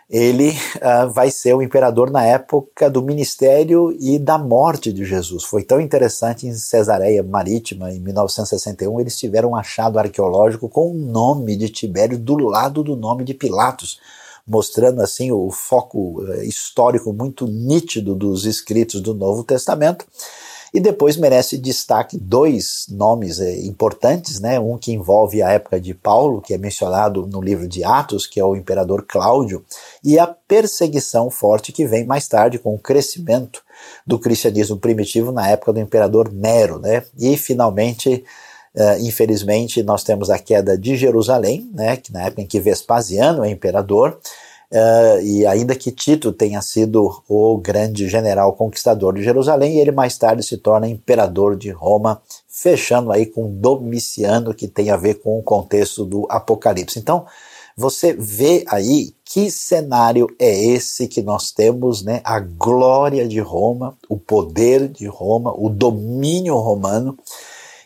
ele 0.10 0.50
uh, 0.50 1.08
vai 1.12 1.30
ser 1.30 1.54
o 1.54 1.62
imperador 1.62 2.10
na 2.10 2.26
época 2.26 2.90
do 2.90 3.00
ministério 3.00 3.96
e 4.00 4.18
da 4.18 4.40
morte 4.40 4.92
de 4.92 5.06
Jesus. 5.06 5.44
Foi 5.44 5.64
tão 5.64 5.80
interessante 5.80 6.48
em 6.48 6.54
Cesareia 6.54 7.22
Marítima, 7.22 7.92
em 7.92 8.00
1961, 8.00 9.00
eles 9.00 9.16
tiveram 9.16 9.52
um 9.52 9.56
achado 9.56 10.00
arqueológico 10.00 10.68
com 10.68 10.90
o 10.90 10.96
nome 10.96 11.56
de 11.56 11.70
Tibério 11.70 12.18
do 12.18 12.36
lado 12.38 12.84
do 12.84 12.96
nome 12.96 13.24
de 13.24 13.36
Pilatos, 13.36 14.00
mostrando 14.48 15.00
assim 15.00 15.32
o 15.32 15.52
foco 15.52 16.24
uh, 16.24 16.42
histórico 16.42 17.14
muito 17.14 17.46
nítido 17.46 18.16
dos 18.16 18.46
escritos 18.46 19.02
do 19.02 19.14
Novo 19.14 19.44
Testamento. 19.44 20.08
E 20.74 20.80
depois 20.80 21.18
merece 21.18 21.58
destaque 21.58 22.18
dois 22.18 22.86
nomes 22.90 23.40
é, 23.40 23.60
importantes, 23.66 24.40
né? 24.40 24.60
Um 24.60 24.78
que 24.78 24.92
envolve 24.92 25.42
a 25.42 25.52
época 25.52 25.80
de 25.80 25.94
Paulo, 25.94 26.42
que 26.42 26.54
é 26.54 26.58
mencionado 26.58 27.26
no 27.28 27.42
livro 27.42 27.68
de 27.68 27.84
Atos, 27.84 28.28
que 28.28 28.40
é 28.40 28.46
o 28.46 28.56
imperador 28.56 29.06
Cláudio, 29.08 29.66
e 30.04 30.20
a 30.20 30.28
perseguição 30.28 31.30
forte 31.30 31.72
que 31.72 31.88
vem 31.88 32.06
mais 32.06 32.28
tarde 32.28 32.60
com 32.60 32.74
o 32.74 32.80
crescimento 32.80 33.64
do 34.06 34.20
cristianismo 34.20 34.78
primitivo 34.78 35.32
na 35.32 35.50
época 35.50 35.74
do 35.74 35.80
imperador 35.80 36.32
Nero, 36.32 36.80
né? 36.80 37.04
E 37.18 37.36
finalmente 37.38 38.24
Uh, 38.76 39.02
infelizmente, 39.02 39.82
nós 39.82 40.04
temos 40.04 40.30
a 40.30 40.38
queda 40.38 40.78
de 40.78 40.96
Jerusalém, 40.96 41.70
né, 41.74 41.98
que 41.98 42.14
na 42.14 42.22
época 42.22 42.44
em 42.44 42.46
que 42.46 42.60
Vespasiano 42.60 43.44
é 43.44 43.50
imperador, 43.50 44.20
Uh, 44.72 45.20
e 45.24 45.48
ainda 45.48 45.74
que 45.74 45.92
Tito 45.92 46.32
tenha 46.32 46.62
sido 46.62 47.24
o 47.28 47.58
grande 47.58 48.08
general 48.08 48.54
conquistador 48.54 49.16
de 49.16 49.24
Jerusalém, 49.24 49.80
ele 49.80 49.92
mais 49.92 50.16
tarde 50.16 50.44
se 50.44 50.58
torna 50.58 50.88
imperador 50.88 51.58
de 51.58 51.72
Roma, 51.72 52.22
fechando 52.48 53.12
aí 53.12 53.26
com 53.26 53.50
Domiciano, 53.50 54.54
que 54.54 54.68
tem 54.68 54.92
a 54.92 54.98
ver 54.98 55.16
com 55.16 55.40
o 55.40 55.44
contexto 55.44 56.06
do 56.06 56.28
Apocalipse. 56.30 57.00
Então, 57.00 57.26
você 57.76 58.14
vê 58.14 58.64
aí 58.68 59.16
que 59.26 59.50
cenário 59.50 60.28
é 60.38 60.66
esse 60.66 61.08
que 61.08 61.22
nós 61.22 61.52
temos, 61.52 62.04
né? 62.04 62.22
A 62.24 62.40
glória 62.40 63.28
de 63.28 63.40
Roma, 63.40 63.98
o 64.08 64.18
poder 64.18 64.88
de 64.88 65.08
Roma, 65.08 65.52
o 65.58 65.70
domínio 65.70 66.58
romano. 66.58 67.18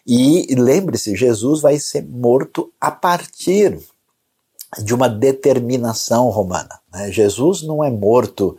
E 0.06 0.54
lembre-se, 0.56 1.16
Jesus 1.16 1.62
vai 1.62 1.80
ser 1.80 2.04
morto 2.06 2.74
a 2.82 2.92
partir 2.92 3.80
de 4.80 4.94
uma 4.94 5.10
determinação 5.10 6.30
romana. 6.30 6.80
Né? 6.94 7.12
Jesus 7.12 7.62
não 7.62 7.84
é 7.84 7.90
morto 7.90 8.58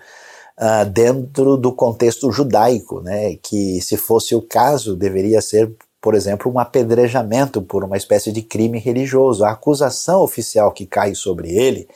uh, 0.58 0.88
dentro 0.90 1.56
do 1.56 1.72
contexto 1.72 2.30
judaico, 2.30 3.00
né? 3.00 3.36
que, 3.36 3.80
se 3.80 3.96
fosse 3.96 4.34
o 4.34 4.42
caso, 4.42 4.96
deveria 4.96 5.40
ser, 5.40 5.72
por 6.00 6.14
exemplo, 6.14 6.52
um 6.52 6.58
apedrejamento 6.58 7.62
por 7.62 7.84
uma 7.84 7.96
espécie 7.96 8.32
de 8.32 8.42
crime 8.42 8.78
religioso. 8.78 9.44
A 9.44 9.50
acusação 9.50 10.20
oficial 10.20 10.72
que 10.72 10.86
cai 10.86 11.14
sobre 11.14 11.50
ele 11.50 11.88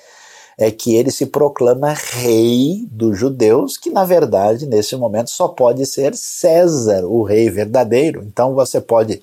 é 0.59 0.73
que 0.73 0.97
ele 0.97 1.13
se 1.13 1.27
proclama 1.27 1.93
rei 1.93 2.85
dos 2.91 3.17
judeus, 3.17 3.77
que 3.77 3.91
na 3.91 4.05
verdade, 4.05 4.67
nesse 4.67 4.97
momento, 4.97 5.31
só 5.31 5.47
pode 5.47 5.87
ser 5.87 6.17
César, 6.17 7.05
o 7.07 7.23
rei 7.23 7.49
verdadeiro. 7.49 8.25
Então 8.25 8.55
você 8.55 8.81
pode 8.81 9.23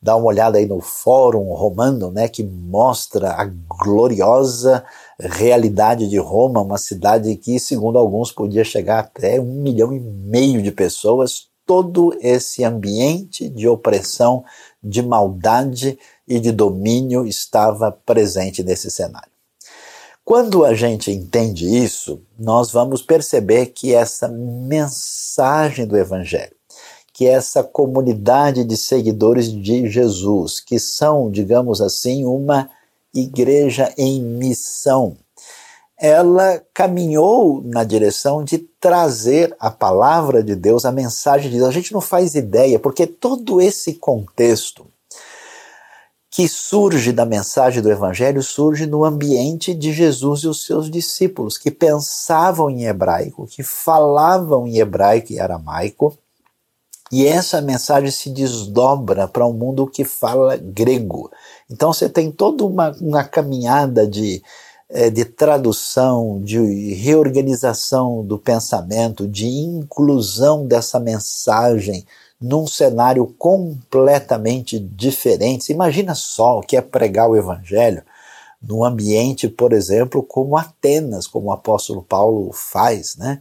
dá 0.00 0.16
uma 0.16 0.26
olhada 0.26 0.58
aí 0.58 0.66
no 0.66 0.80
Fórum 0.80 1.52
Romano, 1.52 2.10
né, 2.10 2.28
que 2.28 2.42
mostra 2.42 3.32
a 3.32 3.44
gloriosa 3.82 4.84
realidade 5.18 6.08
de 6.08 6.18
Roma, 6.18 6.60
uma 6.60 6.78
cidade 6.78 7.34
que, 7.36 7.58
segundo 7.58 7.98
alguns, 7.98 8.30
podia 8.30 8.64
chegar 8.64 9.00
até 9.00 9.40
um 9.40 9.62
milhão 9.62 9.92
e 9.92 10.00
meio 10.00 10.62
de 10.62 10.70
pessoas. 10.70 11.48
Todo 11.66 12.16
esse 12.20 12.62
ambiente 12.62 13.48
de 13.48 13.66
opressão, 13.66 14.44
de 14.82 15.02
maldade 15.02 15.98
e 16.28 16.38
de 16.38 16.52
domínio 16.52 17.26
estava 17.26 17.90
presente 17.90 18.62
nesse 18.62 18.90
cenário. 18.90 19.30
Quando 20.24 20.64
a 20.64 20.74
gente 20.74 21.10
entende 21.12 21.64
isso, 21.66 22.20
nós 22.36 22.72
vamos 22.72 23.00
perceber 23.00 23.66
que 23.66 23.94
essa 23.94 24.26
mensagem 24.26 25.86
do 25.86 25.96
Evangelho, 25.96 26.55
que 27.16 27.26
essa 27.26 27.64
comunidade 27.64 28.62
de 28.62 28.76
seguidores 28.76 29.50
de 29.50 29.88
Jesus, 29.88 30.60
que 30.60 30.78
são, 30.78 31.30
digamos 31.30 31.80
assim, 31.80 32.26
uma 32.26 32.68
igreja 33.14 33.90
em 33.96 34.20
missão, 34.20 35.16
ela 35.98 36.62
caminhou 36.74 37.62
na 37.64 37.84
direção 37.84 38.44
de 38.44 38.58
trazer 38.58 39.56
a 39.58 39.70
palavra 39.70 40.42
de 40.42 40.54
Deus, 40.54 40.84
a 40.84 40.92
mensagem 40.92 41.50
de 41.50 41.56
Deus. 41.56 41.70
A 41.70 41.72
gente 41.72 41.94
não 41.94 42.02
faz 42.02 42.34
ideia, 42.34 42.78
porque 42.78 43.06
todo 43.06 43.62
esse 43.62 43.94
contexto 43.94 44.86
que 46.30 46.46
surge 46.46 47.12
da 47.12 47.24
mensagem 47.24 47.80
do 47.80 47.90
Evangelho 47.90 48.42
surge 48.42 48.84
no 48.84 49.06
ambiente 49.06 49.72
de 49.72 49.90
Jesus 49.90 50.40
e 50.40 50.48
os 50.48 50.66
seus 50.66 50.90
discípulos, 50.90 51.56
que 51.56 51.70
pensavam 51.70 52.68
em 52.68 52.84
hebraico, 52.84 53.46
que 53.46 53.62
falavam 53.62 54.66
em 54.66 54.80
hebraico 54.80 55.32
e 55.32 55.40
aramaico, 55.40 56.14
e 57.10 57.26
essa 57.26 57.60
mensagem 57.60 58.10
se 58.10 58.30
desdobra 58.30 59.28
para 59.28 59.46
um 59.46 59.52
mundo 59.52 59.86
que 59.86 60.04
fala 60.04 60.56
grego. 60.56 61.30
Então 61.70 61.92
você 61.92 62.08
tem 62.08 62.30
toda 62.30 62.64
uma, 62.64 62.90
uma 63.00 63.22
caminhada 63.22 64.06
de, 64.06 64.42
é, 64.88 65.08
de 65.08 65.24
tradução, 65.24 66.40
de 66.42 66.58
reorganização 66.94 68.24
do 68.24 68.38
pensamento, 68.38 69.26
de 69.26 69.46
inclusão 69.46 70.66
dessa 70.66 70.98
mensagem 70.98 72.04
num 72.40 72.66
cenário 72.66 73.26
completamente 73.38 74.78
diferente. 74.78 75.72
imagina 75.72 76.14
só 76.14 76.58
o 76.58 76.62
que 76.62 76.76
é 76.76 76.82
pregar 76.82 77.30
o 77.30 77.36
evangelho 77.36 78.02
num 78.60 78.84
ambiente, 78.84 79.48
por 79.48 79.72
exemplo, 79.72 80.22
como 80.22 80.56
Atenas, 80.56 81.26
como 81.26 81.48
o 81.48 81.52
apóstolo 81.52 82.02
Paulo 82.02 82.50
faz, 82.52 83.16
né? 83.16 83.40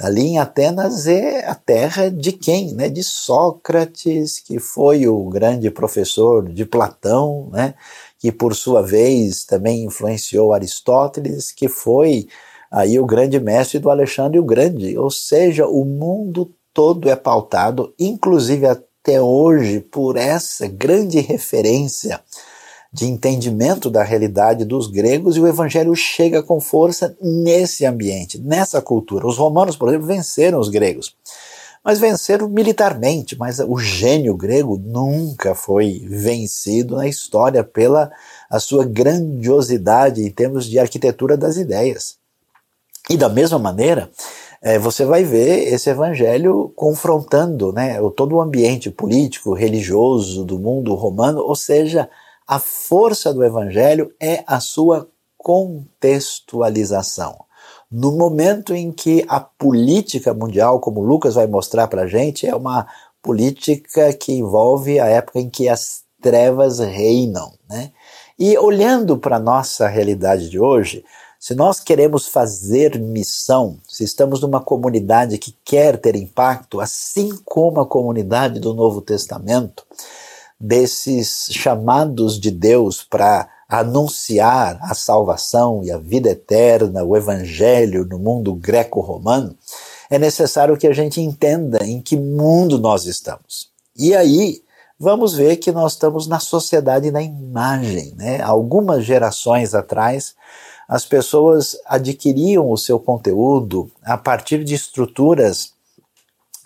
Ali 0.00 0.22
em 0.22 0.38
Atenas 0.38 1.06
é 1.06 1.46
a 1.46 1.54
terra 1.54 2.10
de 2.10 2.32
quem? 2.32 2.74
Né? 2.74 2.88
De 2.88 3.02
Sócrates, 3.02 4.40
que 4.40 4.58
foi 4.58 5.06
o 5.06 5.28
grande 5.28 5.70
professor 5.70 6.48
de 6.48 6.64
Platão, 6.64 7.48
né? 7.52 7.74
que 8.18 8.32
por 8.32 8.54
sua 8.54 8.82
vez 8.82 9.44
também 9.44 9.84
influenciou 9.84 10.52
Aristóteles, 10.52 11.52
que 11.52 11.68
foi 11.68 12.26
aí 12.70 12.98
o 12.98 13.06
grande 13.06 13.38
mestre 13.38 13.78
do 13.78 13.88
Alexandre 13.88 14.38
o 14.38 14.44
Grande. 14.44 14.98
Ou 14.98 15.10
seja, 15.10 15.66
o 15.66 15.84
mundo 15.84 16.52
todo 16.72 17.08
é 17.08 17.14
pautado, 17.14 17.94
inclusive 17.98 18.66
até 18.66 19.22
hoje, 19.22 19.78
por 19.78 20.16
essa 20.16 20.66
grande 20.66 21.20
referência 21.20 22.20
de 22.94 23.06
entendimento 23.06 23.90
da 23.90 24.04
realidade 24.04 24.64
dos 24.64 24.86
gregos 24.86 25.36
e 25.36 25.40
o 25.40 25.48
evangelho 25.48 25.92
chega 25.96 26.44
com 26.44 26.60
força 26.60 27.16
nesse 27.20 27.84
ambiente, 27.84 28.38
nessa 28.38 28.80
cultura. 28.80 29.26
Os 29.26 29.36
romanos, 29.36 29.76
por 29.76 29.88
exemplo, 29.88 30.06
venceram 30.06 30.60
os 30.60 30.68
gregos, 30.68 31.16
mas 31.82 31.98
venceram 31.98 32.48
militarmente, 32.48 33.36
mas 33.36 33.58
o 33.58 33.76
gênio 33.78 34.36
grego 34.36 34.78
nunca 34.78 35.56
foi 35.56 36.04
vencido 36.06 36.94
na 36.94 37.08
história 37.08 37.64
pela 37.64 38.12
a 38.48 38.60
sua 38.60 38.84
grandiosidade 38.84 40.22
em 40.22 40.30
termos 40.30 40.64
de 40.66 40.78
arquitetura 40.78 41.36
das 41.36 41.56
ideias. 41.56 42.16
E 43.10 43.16
da 43.16 43.28
mesma 43.28 43.58
maneira, 43.58 44.08
é, 44.62 44.78
você 44.78 45.04
vai 45.04 45.24
ver 45.24 45.74
esse 45.74 45.90
evangelho 45.90 46.72
confrontando 46.76 47.72
né, 47.72 47.98
todo 48.16 48.36
o 48.36 48.40
ambiente 48.40 48.88
político, 48.88 49.52
religioso 49.52 50.44
do 50.44 50.60
mundo 50.60 50.94
romano, 50.94 51.40
ou 51.40 51.56
seja, 51.56 52.08
a 52.46 52.58
força 52.58 53.32
do 53.32 53.44
evangelho 53.44 54.12
é 54.20 54.44
a 54.46 54.60
sua 54.60 55.08
contextualização. 55.38 57.44
No 57.90 58.12
momento 58.12 58.74
em 58.74 58.90
que 58.90 59.24
a 59.28 59.40
política 59.40 60.34
mundial, 60.34 60.80
como 60.80 61.00
Lucas 61.00 61.34
vai 61.34 61.46
mostrar 61.46 61.88
para 61.88 62.02
a 62.02 62.06
gente, 62.06 62.46
é 62.46 62.54
uma 62.54 62.86
política 63.22 64.12
que 64.12 64.32
envolve 64.32 65.00
a 65.00 65.06
época 65.06 65.40
em 65.40 65.48
que 65.48 65.68
as 65.68 66.02
trevas 66.20 66.78
reinam. 66.78 67.52
Né? 67.68 67.92
E 68.38 68.56
olhando 68.58 69.18
para 69.18 69.36
a 69.36 69.40
nossa 69.40 69.86
realidade 69.86 70.50
de 70.50 70.58
hoje, 70.58 71.04
se 71.38 71.54
nós 71.54 71.78
queremos 71.78 72.26
fazer 72.26 72.98
missão, 72.98 73.78
se 73.86 74.02
estamos 74.02 74.40
numa 74.40 74.62
comunidade 74.62 75.36
que 75.36 75.54
quer 75.64 75.98
ter 75.98 76.16
impacto, 76.16 76.80
assim 76.80 77.38
como 77.44 77.80
a 77.80 77.86
comunidade 77.86 78.58
do 78.58 78.72
Novo 78.72 79.02
Testamento, 79.02 79.84
desses 80.60 81.48
chamados 81.50 82.38
de 82.38 82.50
Deus 82.50 83.02
para 83.02 83.48
anunciar 83.68 84.78
a 84.82 84.94
salvação 84.94 85.82
e 85.82 85.90
a 85.90 85.98
vida 85.98 86.30
eterna, 86.30 87.02
o 87.02 87.16
evangelho 87.16 88.04
no 88.04 88.18
mundo 88.18 88.54
greco-romano, 88.54 89.56
é 90.10 90.18
necessário 90.18 90.76
que 90.76 90.86
a 90.86 90.92
gente 90.92 91.20
entenda 91.20 91.84
em 91.84 92.00
que 92.00 92.16
mundo 92.16 92.78
nós 92.78 93.06
estamos. 93.06 93.70
E 93.96 94.14
aí, 94.14 94.62
vamos 94.98 95.34
ver 95.34 95.56
que 95.56 95.72
nós 95.72 95.92
estamos 95.92 96.26
na 96.26 96.38
sociedade 96.38 97.10
da 97.10 97.22
imagem. 97.22 98.14
Né? 98.16 98.40
Algumas 98.40 99.04
gerações 99.04 99.74
atrás, 99.74 100.34
as 100.88 101.04
pessoas 101.04 101.76
adquiriam 101.86 102.70
o 102.70 102.76
seu 102.76 103.00
conteúdo 103.00 103.90
a 104.02 104.18
partir 104.18 104.62
de 104.62 104.74
estruturas 104.74 105.72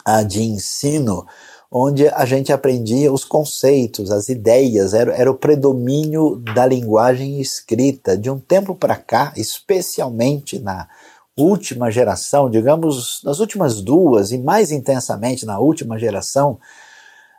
ah, 0.04 0.22
de 0.22 0.42
ensino 0.42 1.26
onde 1.70 2.08
a 2.08 2.24
gente 2.24 2.52
aprendia 2.52 3.12
os 3.12 3.24
conceitos, 3.24 4.10
as 4.10 4.28
ideias, 4.28 4.94
era, 4.94 5.14
era 5.14 5.30
o 5.30 5.34
predomínio 5.36 6.36
da 6.36 6.66
linguagem 6.66 7.40
escrita. 7.40 8.16
De 8.16 8.30
um 8.30 8.38
tempo 8.38 8.74
para 8.74 8.96
cá, 8.96 9.32
especialmente 9.36 10.58
na 10.58 10.88
última 11.36 11.90
geração, 11.90 12.50
digamos, 12.50 13.20
nas 13.22 13.38
últimas 13.38 13.80
duas 13.80 14.32
e 14.32 14.38
mais 14.38 14.72
intensamente 14.72 15.46
na 15.46 15.58
última 15.58 15.98
geração, 15.98 16.58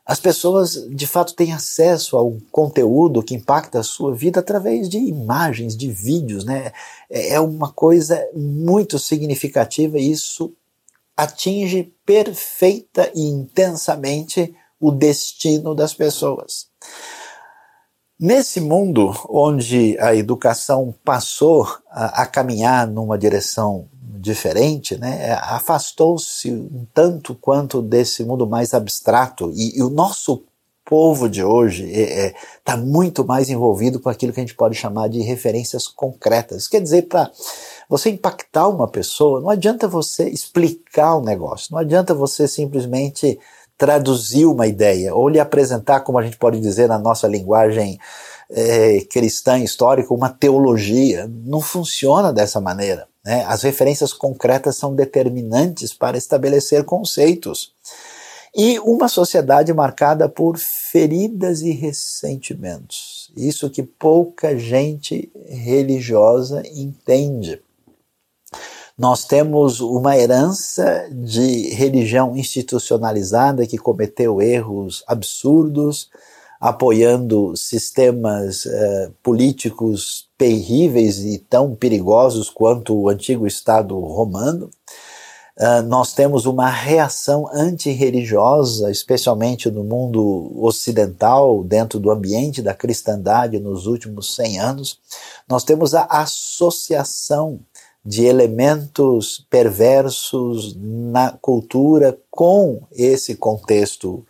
as 0.05 0.19
pessoas 0.19 0.87
de 0.89 1.05
fato 1.05 1.35
têm 1.35 1.53
acesso 1.53 2.17
ao 2.17 2.35
conteúdo 2.51 3.21
que 3.21 3.35
impacta 3.35 3.79
a 3.79 3.83
sua 3.83 4.11
vida 4.15 4.39
através 4.39 4.89
de 4.89 4.97
imagens, 4.97 5.77
de 5.77 5.91
vídeos, 5.91 6.43
né? 6.43 6.71
É, 7.09 7.33
é 7.33 7.39
uma 7.39 7.71
coisa 7.71 8.19
muito 8.33 8.97
significativa 8.97 9.99
e 9.99 10.09
isso 10.09 10.51
atinge 11.19 11.93
perfeita 12.05 13.11
e 13.13 13.21
intensamente 13.21 14.55
o 14.79 14.89
destino 14.89 15.75
das 15.75 15.93
pessoas. 15.93 16.67
Nesse 18.17 18.61
mundo 18.61 19.13
onde 19.27 19.97
a 19.99 20.15
educação 20.15 20.95
passou 21.03 21.67
a, 21.89 22.21
a 22.23 22.25
caminhar 22.25 22.87
numa 22.87 23.17
direção 23.17 23.89
diferente, 24.01 24.97
né, 24.97 25.33
afastou-se 25.33 26.49
um 26.51 26.85
tanto 26.93 27.35
quanto 27.35 27.81
desse 27.81 28.23
mundo 28.23 28.47
mais 28.47 28.73
abstrato 28.73 29.51
e, 29.53 29.77
e 29.77 29.83
o 29.83 29.89
nosso 29.89 30.45
povo 30.89 31.29
de 31.29 31.43
hoje 31.43 31.83
está 31.85 31.99
é, 31.99 32.25
é, 32.27 32.35
tá 32.63 32.75
muito 32.75 33.23
mais 33.23 33.49
envolvido 33.49 33.99
com 33.99 34.09
aquilo 34.09 34.33
que 34.33 34.39
a 34.39 34.43
gente 34.43 34.55
pode 34.55 34.75
chamar 34.75 35.07
de 35.07 35.21
referências 35.21 35.87
concretas. 35.87 36.67
Quer 36.67 36.81
dizer, 36.81 37.03
para 37.03 37.29
você 37.89 38.11
impactar 38.11 38.67
uma 38.67 38.87
pessoa, 38.87 39.41
não 39.41 39.49
adianta 39.49 39.87
você 39.87 40.29
explicar 40.29 41.15
o 41.15 41.21
um 41.21 41.23
negócio, 41.23 41.69
não 41.71 41.79
adianta 41.79 42.13
você 42.13 42.47
simplesmente 42.47 43.39
traduzir 43.79 44.45
uma 44.45 44.67
ideia 44.67 45.15
ou 45.15 45.27
lhe 45.27 45.39
apresentar, 45.39 46.01
como 46.01 46.19
a 46.19 46.23
gente 46.23 46.37
pode 46.37 46.59
dizer 46.59 46.87
na 46.87 46.99
nossa 46.99 47.27
linguagem 47.27 47.97
é, 48.49 49.01
cristã 49.09 49.57
histórica, 49.57 50.13
uma 50.13 50.29
teologia. 50.29 51.29
Não 51.45 51.61
funciona 51.61 52.33
dessa 52.33 52.59
maneira. 52.59 53.07
Né? 53.23 53.43
As 53.47 53.63
referências 53.63 54.11
concretas 54.11 54.75
são 54.75 54.93
determinantes 54.93 55.93
para 55.93 56.17
estabelecer 56.17 56.83
conceitos. 56.83 57.73
E 58.55 58.79
uma 58.79 59.07
sociedade 59.07 59.71
marcada 59.73 60.27
por 60.27 60.57
feridas 60.57 61.61
e 61.61 61.71
ressentimentos. 61.71 63.31
Isso 63.37 63.69
que 63.69 63.83
pouca 63.83 64.57
gente 64.57 65.31
religiosa 65.47 66.63
entende. 66.73 67.61
Nós 68.99 69.23
temos 69.23 69.79
uma 69.79 70.17
herança 70.17 71.07
de 71.09 71.73
religião 71.73 72.35
institucionalizada 72.35 73.65
que 73.65 73.77
cometeu 73.77 74.41
erros 74.41 75.05
absurdos, 75.07 76.09
apoiando 76.59 77.55
sistemas 77.55 78.65
uh, 78.65 79.13
políticos 79.23 80.27
terríveis 80.37 81.19
e 81.19 81.37
tão 81.39 81.73
perigosos 81.75 82.49
quanto 82.49 82.93
o 82.93 83.07
antigo 83.07 83.47
Estado 83.47 83.97
romano. 83.97 84.69
Uh, 85.57 85.81
nós 85.87 86.11
temos 86.13 86.45
uma 86.45 86.69
reação 86.69 87.47
antirreligiosa, 87.53 88.91
especialmente 88.91 89.71
no 89.71 89.85
mundo 89.85 90.51
ocidental, 90.61 91.63
dentro 91.63 92.01
do 92.01 92.11
ambiente 92.11 92.61
da 92.61 92.73
cristandade 92.73 93.61
nos 93.61 93.85
últimos 93.85 94.35
100 94.35 94.59
anos. 94.59 94.99
Nós 95.47 95.63
temos 95.63 95.95
a 95.95 96.03
associação 96.03 97.61
de 98.09 98.25
elementos 98.25 99.45
perversos 99.51 100.75
na 100.75 101.31
cultura 101.39 102.17
com 102.31 102.81
esse 102.91 103.35
contexto 103.35 104.25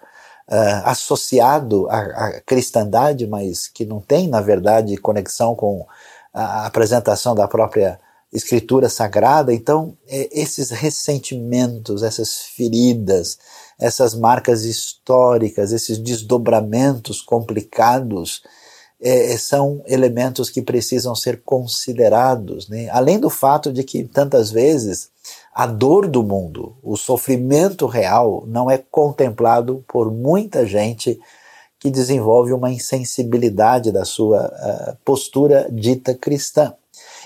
uh, 0.50 0.82
associado 0.84 1.88
à, 1.90 2.00
à, 2.00 2.42
cristandade, 2.42 3.26
mas 3.26 3.70
que 3.70 3.86
não 3.86 4.02
tem, 4.02 4.28
na 4.28 4.42
verdade, 4.42 4.98
conexão 4.98 5.56
com 5.56 5.88
a 6.34 6.66
apresentação 6.66 7.34
da 7.34 7.48
própria 7.48 7.98
escritura 8.34 8.90
sagrada. 8.90 9.54
Então, 9.54 9.98
é, 10.10 10.28
esses 10.38 10.72
ressentimentos, 10.72 12.04
essas 12.04 12.42
feridas, 12.54 13.38
essas 13.80 14.14
marcas 14.14 14.66
históricas, 14.66 15.72
esses 15.72 15.98
desdobramentos 15.98 17.22
complicados, 17.22 18.44
é, 19.02 19.38
são 19.38 19.82
elementos 19.86 20.50
que 20.50 20.62
precisam 20.62 21.16
ser 21.16 21.42
considerados, 21.44 22.68
né? 22.68 22.90
além 22.90 23.20
do 23.20 23.30
fato 23.30 23.72
de 23.72 23.84
que 23.84 24.04
tantas 24.04 24.52
vezes 24.52 25.10
a 25.54 25.66
dor 25.66 26.08
do 26.08 26.22
mundo, 26.22 26.76
o 26.84 26.98
sofrimento 26.98 27.86
real, 27.86 28.44
não 28.48 28.70
é 28.70 28.78
contemplado 28.78 29.84
por 29.88 30.12
muita 30.12 30.66
gente 30.66 31.20
que 31.80 31.90
desenvolve 31.90 32.52
uma 32.52 32.72
insensibilidade 32.72 33.92
da 33.92 34.04
sua 34.04 34.48
uh, 34.48 34.98
postura 35.06 35.70
dita 35.72 36.14
cristã. 36.14 36.74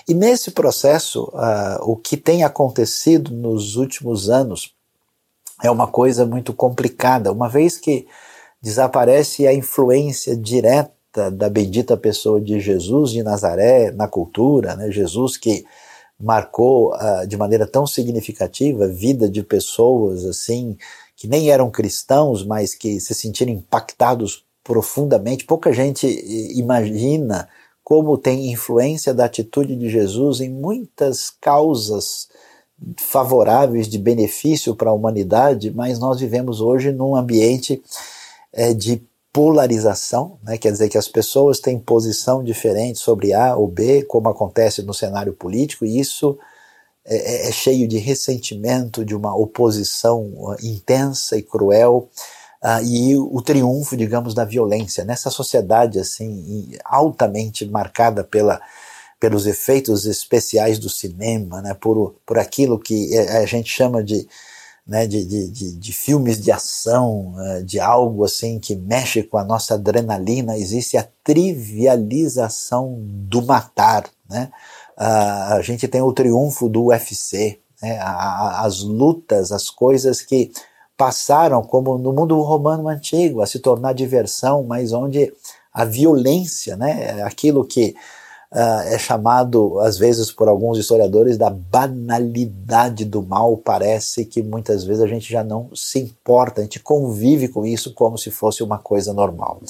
E 0.06 0.14
nesse 0.14 0.52
processo, 0.52 1.24
uh, 1.32 1.90
o 1.90 1.96
que 1.96 2.16
tem 2.16 2.44
acontecido 2.44 3.32
nos 3.32 3.74
últimos 3.74 4.30
anos 4.30 4.72
é 5.62 5.70
uma 5.70 5.88
coisa 5.88 6.24
muito 6.24 6.52
complicada, 6.52 7.32
uma 7.32 7.48
vez 7.48 7.76
que 7.76 8.06
desaparece 8.62 9.46
a 9.46 9.52
influência 9.52 10.36
direta 10.36 10.93
da 11.30 11.48
bendita 11.48 11.96
pessoa 11.96 12.40
de 12.40 12.60
Jesus 12.60 13.10
de 13.10 13.22
Nazaré 13.22 13.90
na 13.90 14.08
cultura, 14.08 14.74
né? 14.76 14.90
Jesus 14.90 15.36
que 15.36 15.64
marcou 16.18 16.94
uh, 16.94 17.26
de 17.26 17.36
maneira 17.36 17.66
tão 17.66 17.86
significativa 17.86 18.84
a 18.84 18.88
vida 18.88 19.28
de 19.28 19.42
pessoas 19.42 20.24
assim 20.24 20.76
que 21.16 21.28
nem 21.28 21.50
eram 21.50 21.70
cristãos, 21.70 22.44
mas 22.44 22.74
que 22.74 23.00
se 23.00 23.14
sentiram 23.14 23.52
impactados 23.52 24.44
profundamente. 24.62 25.44
Pouca 25.44 25.72
gente 25.72 26.06
imagina 26.56 27.48
como 27.82 28.16
tem 28.16 28.50
influência 28.50 29.12
da 29.12 29.26
atitude 29.26 29.76
de 29.76 29.88
Jesus 29.88 30.40
em 30.40 30.48
muitas 30.48 31.30
causas 31.30 32.28
favoráveis 32.96 33.88
de 33.88 33.98
benefício 33.98 34.74
para 34.74 34.90
a 34.90 34.94
humanidade, 34.94 35.70
mas 35.70 35.98
nós 35.98 36.18
vivemos 36.18 36.60
hoje 36.60 36.92
num 36.92 37.14
ambiente 37.14 37.82
é, 38.52 38.72
de 38.72 39.02
polarização, 39.34 40.38
né? 40.44 40.56
quer 40.56 40.70
dizer 40.70 40.88
que 40.88 40.96
as 40.96 41.08
pessoas 41.08 41.58
têm 41.58 41.76
posição 41.76 42.44
diferente 42.44 43.00
sobre 43.00 43.32
A 43.32 43.56
ou 43.56 43.66
B, 43.66 44.04
como 44.04 44.28
acontece 44.28 44.80
no 44.82 44.94
cenário 44.94 45.32
político, 45.32 45.84
e 45.84 45.98
isso 45.98 46.38
é, 47.04 47.16
é, 47.16 47.48
é 47.48 47.52
cheio 47.52 47.88
de 47.88 47.98
ressentimento, 47.98 49.04
de 49.04 49.12
uma 49.12 49.36
oposição 49.36 50.20
uh, 50.36 50.56
intensa 50.62 51.36
e 51.36 51.42
cruel. 51.42 52.08
uh, 52.62 52.80
e 52.84 53.16
o 53.16 53.42
triunfo, 53.42 53.96
digamos, 53.96 54.34
da 54.34 54.44
violência 54.44 55.04
nessa 55.04 55.30
sociedade 55.30 55.98
assim 55.98 56.70
altamente 56.84 57.66
marcada 57.66 58.22
pela 58.22 58.60
pelos 59.18 59.46
efeitos 59.46 60.04
especiais 60.06 60.78
do 60.78 60.90
cinema, 60.90 61.62
né, 61.62 61.72
por, 61.72 62.14
por 62.26 62.38
aquilo 62.38 62.78
que 62.78 63.16
a 63.16 63.46
gente 63.46 63.70
chama 63.70 64.04
de, 64.04 64.28
né, 64.86 65.06
de, 65.06 65.24
de, 65.24 65.48
de, 65.48 65.76
de 65.76 65.92
filmes 65.92 66.40
de 66.40 66.52
ação, 66.52 67.34
eh, 67.38 67.62
de 67.62 67.80
algo 67.80 68.24
assim 68.24 68.58
que 68.58 68.76
mexe 68.76 69.22
com 69.22 69.38
a 69.38 69.44
nossa 69.44 69.74
adrenalina, 69.74 70.58
existe 70.58 70.96
a 70.96 71.08
trivialização 71.22 72.98
do 73.00 73.42
matar. 73.42 74.04
Né? 74.28 74.50
a 74.96 75.60
gente 75.60 75.88
tem 75.88 76.00
o 76.00 76.12
triunfo 76.12 76.68
do 76.68 76.86
UFC, 76.86 77.58
né, 77.82 77.98
as 78.00 78.80
lutas, 78.80 79.50
as 79.52 79.68
coisas 79.68 80.22
que 80.22 80.52
passaram, 80.96 81.62
como 81.62 81.98
no 81.98 82.12
mundo 82.12 82.40
romano 82.40 82.88
antigo, 82.88 83.42
a 83.42 83.46
se 83.46 83.58
tornar 83.58 83.92
diversão, 83.92 84.62
mas 84.62 84.92
onde 84.92 85.32
a 85.72 85.84
violência, 85.84 86.76
né, 86.76 87.22
aquilo 87.22 87.64
que 87.64 87.96
é 88.54 88.98
chamado, 88.98 89.80
às 89.80 89.98
vezes, 89.98 90.30
por 90.30 90.48
alguns 90.48 90.78
historiadores, 90.78 91.36
da 91.36 91.50
banalidade 91.50 93.04
do 93.04 93.22
mal. 93.22 93.56
Parece 93.56 94.24
que 94.24 94.42
muitas 94.42 94.84
vezes 94.84 95.02
a 95.02 95.06
gente 95.06 95.30
já 95.30 95.42
não 95.42 95.70
se 95.74 95.98
importa, 95.98 96.60
a 96.60 96.64
gente 96.64 96.78
convive 96.78 97.48
com 97.48 97.66
isso 97.66 97.92
como 97.92 98.16
se 98.16 98.30
fosse 98.30 98.62
uma 98.62 98.78
coisa 98.78 99.12
normal. 99.12 99.60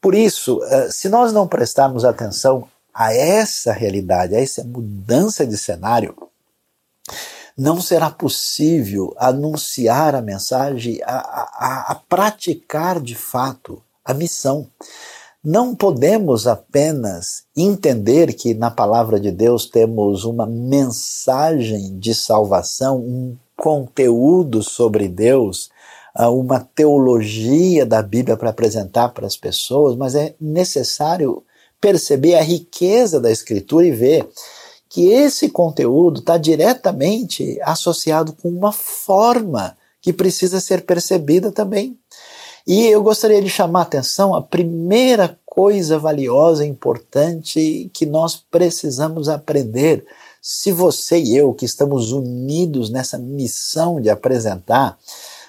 Por 0.00 0.14
isso, 0.14 0.58
uh, 0.58 0.90
se 0.90 1.08
nós 1.08 1.32
não 1.32 1.46
prestarmos 1.46 2.04
atenção 2.04 2.66
a 2.92 3.14
essa 3.14 3.72
realidade, 3.72 4.34
a 4.34 4.40
essa 4.40 4.64
mudança 4.64 5.46
de 5.46 5.56
cenário, 5.56 6.16
não 7.56 7.80
será 7.80 8.10
possível 8.10 9.14
anunciar 9.16 10.14
a 10.14 10.20
mensagem, 10.20 11.00
a, 11.04 11.16
a, 11.16 11.92
a 11.92 11.94
praticar 11.94 13.00
de 13.00 13.14
fato 13.14 13.82
a 14.04 14.12
missão. 14.12 14.68
Não 15.48 15.76
podemos 15.76 16.48
apenas 16.48 17.44
entender 17.56 18.32
que 18.32 18.52
na 18.52 18.68
palavra 18.68 19.20
de 19.20 19.30
Deus 19.30 19.64
temos 19.64 20.24
uma 20.24 20.44
mensagem 20.44 21.96
de 22.00 22.16
salvação, 22.16 22.98
um 22.98 23.36
conteúdo 23.56 24.60
sobre 24.60 25.06
Deus, 25.06 25.70
ah, 26.12 26.30
uma 26.30 26.58
teologia 26.58 27.86
da 27.86 28.02
Bíblia 28.02 28.36
para 28.36 28.50
apresentar 28.50 29.10
para 29.10 29.24
as 29.24 29.36
pessoas, 29.36 29.94
mas 29.94 30.16
é 30.16 30.34
necessário 30.40 31.44
perceber 31.80 32.34
a 32.34 32.42
riqueza 32.42 33.20
da 33.20 33.30
Escritura 33.30 33.86
e 33.86 33.92
ver 33.92 34.28
que 34.88 35.10
esse 35.10 35.48
conteúdo 35.48 36.18
está 36.18 36.36
diretamente 36.36 37.56
associado 37.62 38.32
com 38.32 38.48
uma 38.48 38.72
forma 38.72 39.76
que 40.00 40.12
precisa 40.12 40.58
ser 40.58 40.84
percebida 40.84 41.52
também. 41.52 41.96
E 42.66 42.86
eu 42.86 43.00
gostaria 43.00 43.40
de 43.40 43.48
chamar 43.48 43.80
a 43.80 43.82
atenção 43.82 44.34
a 44.34 44.42
primeira 44.42 45.38
coisa 45.46 46.00
valiosa, 46.00 46.66
importante 46.66 47.88
que 47.94 48.04
nós 48.04 48.34
precisamos 48.34 49.28
aprender. 49.28 50.04
Se 50.42 50.72
você 50.72 51.16
e 51.16 51.36
eu, 51.36 51.54
que 51.54 51.64
estamos 51.64 52.10
unidos 52.10 52.90
nessa 52.90 53.18
missão 53.18 54.00
de 54.00 54.10
apresentar 54.10 54.98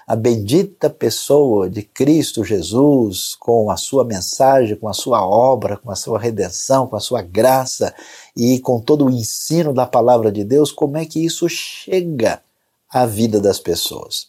a 0.05 0.15
bendita 0.15 0.91
pessoa 0.91 1.67
de 1.67 1.81
Cristo 1.81 2.43
Jesus, 2.43 3.35
com 3.39 3.71
a 3.71 3.77
sua 3.77 4.05
mensagem, 4.05 4.75
com 4.75 4.87
a 4.87 4.93
sua 4.93 5.27
obra, 5.27 5.75
com 5.75 5.89
a 5.89 5.95
sua 5.95 6.19
redenção, 6.19 6.85
com 6.85 6.95
a 6.95 7.01
sua 7.01 7.23
graça 7.23 7.95
e 8.35 8.59
com 8.59 8.79
todo 8.79 9.05
o 9.05 9.09
ensino 9.09 9.73
da 9.73 9.87
palavra 9.87 10.31
de 10.31 10.43
Deus, 10.43 10.71
como 10.71 10.97
é 10.97 11.05
que 11.05 11.25
isso 11.25 11.49
chega 11.49 12.43
à 12.89 13.07
vida 13.07 13.41
das 13.41 13.59
pessoas? 13.59 14.27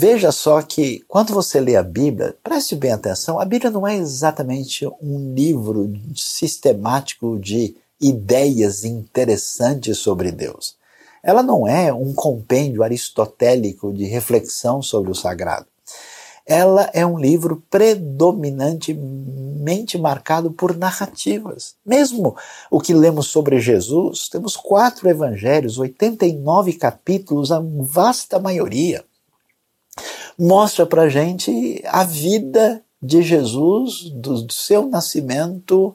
Veja 0.00 0.30
só 0.30 0.62
que 0.62 1.02
quando 1.08 1.34
você 1.34 1.58
lê 1.58 1.74
a 1.74 1.82
Bíblia, 1.82 2.36
preste 2.40 2.76
bem 2.76 2.92
atenção, 2.92 3.40
a 3.40 3.44
Bíblia 3.44 3.68
não 3.68 3.84
é 3.84 3.96
exatamente 3.96 4.86
um 5.02 5.34
livro 5.34 5.92
sistemático 6.14 7.36
de 7.36 7.74
ideias 8.00 8.84
interessantes 8.84 9.98
sobre 9.98 10.30
Deus. 10.30 10.76
Ela 11.20 11.42
não 11.42 11.66
é 11.66 11.92
um 11.92 12.14
compêndio 12.14 12.84
aristotélico 12.84 13.92
de 13.92 14.04
reflexão 14.04 14.80
sobre 14.80 15.10
o 15.10 15.16
sagrado. 15.16 15.66
Ela 16.46 16.88
é 16.94 17.04
um 17.04 17.18
livro 17.18 17.60
predominantemente 17.68 19.98
marcado 19.98 20.52
por 20.52 20.76
narrativas. 20.76 21.74
Mesmo 21.84 22.36
o 22.70 22.80
que 22.80 22.94
lemos 22.94 23.26
sobre 23.26 23.58
Jesus, 23.58 24.28
temos 24.28 24.56
quatro 24.56 25.08
evangelhos, 25.08 25.76
89 25.76 26.74
capítulos, 26.74 27.50
a 27.50 27.60
vasta 27.60 28.38
maioria 28.38 29.04
mostra 30.38 30.86
para 30.86 31.08
gente 31.08 31.82
a 31.86 32.04
vida 32.04 32.82
de 33.00 33.22
Jesus, 33.22 34.10
do, 34.10 34.42
do 34.42 34.52
seu 34.52 34.86
nascimento 34.86 35.94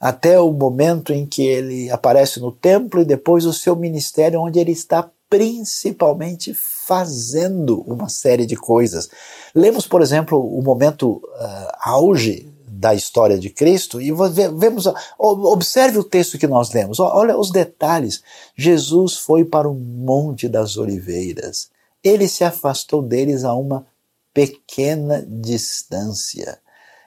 até 0.00 0.38
o 0.38 0.52
momento 0.52 1.12
em 1.12 1.24
que 1.24 1.42
ele 1.42 1.90
aparece 1.90 2.38
no 2.38 2.52
templo 2.52 3.00
e 3.00 3.06
depois 3.06 3.46
o 3.46 3.52
seu 3.52 3.74
ministério, 3.74 4.40
onde 4.40 4.58
ele 4.58 4.72
está 4.72 5.08
principalmente 5.30 6.54
fazendo 6.54 7.80
uma 7.80 8.08
série 8.08 8.44
de 8.44 8.54
coisas. 8.54 9.08
Lemos, 9.54 9.86
por 9.86 10.02
exemplo, 10.02 10.38
o 10.38 10.62
momento 10.62 11.22
uh, 11.24 11.72
auge 11.80 12.52
da 12.68 12.94
história 12.94 13.38
de 13.38 13.48
Cristo 13.48 14.00
e 14.00 14.12
vemos, 14.12 14.84
observe 15.18 15.98
o 15.98 16.04
texto 16.04 16.38
que 16.38 16.46
nós 16.46 16.72
lemos, 16.72 17.00
olha 17.00 17.38
os 17.38 17.50
detalhes. 17.50 18.22
Jesus 18.54 19.16
foi 19.16 19.44
para 19.44 19.68
o 19.68 19.74
Monte 19.74 20.48
das 20.48 20.76
Oliveiras 20.76 21.72
ele 22.04 22.28
se 22.28 22.44
afastou 22.44 23.00
deles 23.00 23.42
a 23.42 23.54
uma 23.54 23.86
pequena 24.34 25.24
distância. 25.26 26.58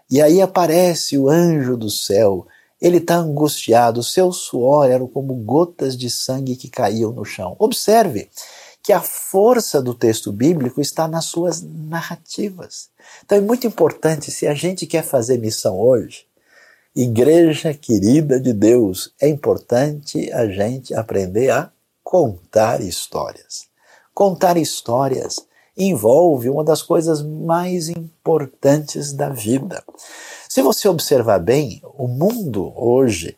E 0.10 0.22
aí 0.22 0.42
aparece 0.42 1.18
o 1.18 1.30
anjo 1.30 1.78
do 1.78 1.90
céu. 1.90 2.48
Ele 2.82 2.98
está 2.98 3.18
angustiado, 3.18 4.02
seu 4.02 4.32
suor 4.32 4.90
era 4.90 5.06
como 5.06 5.34
gotas 5.36 5.98
de 5.98 6.10
sangue 6.10 6.56
que 6.56 6.70
caíam 6.70 7.12
no 7.12 7.26
chão. 7.26 7.56
Observe 7.60 8.30
que 8.82 8.94
a 8.94 9.02
força 9.02 9.82
do 9.82 9.94
texto 9.94 10.32
bíblico 10.32 10.80
está 10.80 11.08
nas 11.08 11.26
suas 11.26 11.62
narrativas. 11.62 12.90
Então 13.26 13.38
é 13.38 13.42
muito 13.42 13.68
importante, 13.68 14.32
se 14.32 14.48
a 14.48 14.54
gente 14.54 14.88
quer 14.88 15.04
fazer 15.04 15.38
missão 15.38 15.78
hoje, 15.78 16.26
igreja 16.96 17.74
querida 17.74 18.40
de 18.40 18.54
Deus, 18.54 19.14
é 19.20 19.28
importante 19.28 20.32
a 20.32 20.48
gente 20.48 20.94
aprender 20.94 21.50
a 21.50 21.70
contar 22.02 22.82
histórias. 22.82 23.67
Contar 24.18 24.58
histórias 24.58 25.46
envolve 25.78 26.50
uma 26.50 26.64
das 26.64 26.82
coisas 26.82 27.22
mais 27.22 27.88
importantes 27.88 29.14
da 29.14 29.30
vida. 29.30 29.84
Se 30.50 30.60
você 30.64 30.90
observar 30.90 31.38
bem, 31.38 31.84
o 31.96 32.08
mundo 32.08 32.74
hoje 32.76 33.38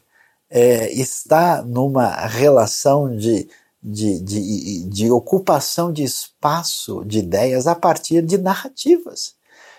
é, 0.49 0.89
está 0.93 1.61
numa 1.61 2.25
relação 2.27 3.13
de, 3.13 3.49
de, 3.83 4.21
de, 4.21 4.83
de 4.85 5.11
ocupação 5.11 5.91
de 5.91 6.05
espaço 6.05 7.03
de 7.03 7.19
ideias 7.19 7.67
a 7.67 7.75
partir 7.75 8.21
de 8.21 8.37
narrativas. 8.37 9.33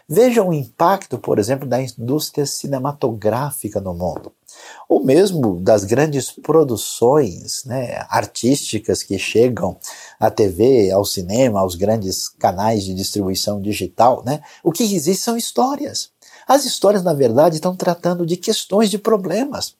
Veja 0.06 0.44
o 0.44 0.52
impacto, 0.52 1.16
por 1.16 1.38
exemplo, 1.38 1.66
da 1.66 1.80
indústria 1.80 2.44
cinematográfica 2.44 3.80
no 3.80 3.94
mundo, 3.94 4.30
ou 4.90 5.05
mesmo 5.05 5.61
das 5.61 5.85
grandes 5.85 6.33
produções 6.33 7.62
né, 7.64 8.05
artísticas 8.09 9.05
que 9.05 9.16
chegam 9.20 9.79
à 10.18 10.29
TV, 10.33 10.90
ao 10.90 11.05
cinema, 11.05 11.61
aos 11.61 11.76
grandes 11.76 12.29
canais 12.29 12.83
de 12.83 12.92
distribuição 12.92 13.62
digital. 13.62 14.24
Né? 14.26 14.42
O 14.64 14.72
que 14.72 14.83
existe 14.83 15.22
são 15.22 15.37
histórias. 15.37 16.11
As 16.44 16.64
histórias, 16.64 17.05
na 17.05 17.14
verdade, 17.14 17.55
estão 17.55 17.76
tratando 17.76 18.26
de 18.26 18.37
questões, 18.37 18.90
de 18.90 18.98
problemas, 18.98 19.76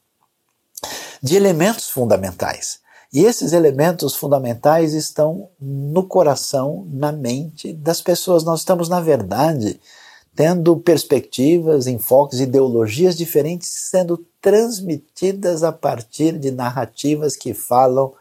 de 1.21 1.35
elementos 1.35 1.89
fundamentais. 1.89 2.79
E 3.13 3.25
esses 3.25 3.53
elementos 3.53 4.15
fundamentais 4.15 4.95
estão 4.95 5.49
no 5.61 6.05
coração, 6.05 6.87
na 6.89 7.11
mente 7.11 7.73
das 7.73 8.01
pessoas. 8.01 8.45
Nós 8.45 8.61
estamos, 8.61 8.89
na 8.89 9.01
verdade, 9.01 9.81
tendo 10.35 10.77
perspectivas, 10.77 11.87
enfoques, 11.87 12.41
ideologias 12.41 13.17
diferentes 13.17 13.69
sendo 13.69 14.25
transmitidas 14.41 15.63
a 15.63 15.73
partir 15.73 16.39
de 16.39 16.51
narrativas 16.51 17.37
que 17.37 17.53
falam 17.53 18.13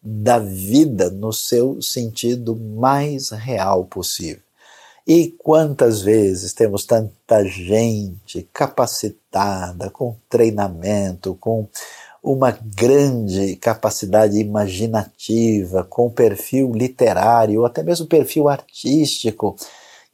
da 0.00 0.38
vida 0.38 1.10
no 1.10 1.32
seu 1.32 1.80
sentido 1.80 2.54
mais 2.54 3.30
real 3.30 3.84
possível. 3.84 4.42
E 5.06 5.34
quantas 5.38 6.00
vezes 6.00 6.52
temos 6.52 6.86
tanta 6.86 7.44
gente 7.44 8.48
capacitada, 8.52 9.90
com 9.90 10.16
treinamento, 10.28 11.36
com 11.40 11.68
uma 12.22 12.50
grande 12.50 13.56
capacidade 13.56 14.38
imaginativa, 14.38 15.84
com 15.84 16.08
perfil 16.08 16.72
literário, 16.72 17.60
ou 17.60 17.66
até 17.66 17.82
mesmo 17.82 18.06
perfil 18.06 18.48
artístico, 18.48 19.56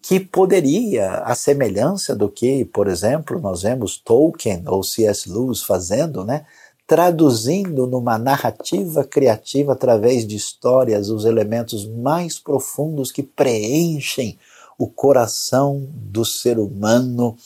que 0.03 0.19
poderia, 0.19 1.23
a 1.25 1.35
semelhança 1.35 2.17
do 2.17 2.29
que, 2.29 2.65
por 2.65 2.89
exemplo, 2.89 3.39
nós 3.41 3.63
vemos 3.63 3.99
Tolkien 3.99 4.65
ou 4.67 4.83
C.S. 4.83 5.31
Lewis 5.31 5.63
fazendo, 5.63 6.25
né? 6.25 6.47
traduzindo 6.87 7.87
numa 7.87 8.19
narrativa 8.19 9.05
criativa 9.05 9.75
através 9.75 10.27
de 10.27 10.35
histórias 10.35 11.09
os 11.09 11.25
elementos 11.25 11.87
mais 11.87 12.37
profundos 12.39 13.13
que 13.13 13.23
preenchem 13.23 14.37
o 14.77 14.89
coração 14.89 15.87
do 15.93 16.25
ser 16.25 16.59
humano 16.59 17.37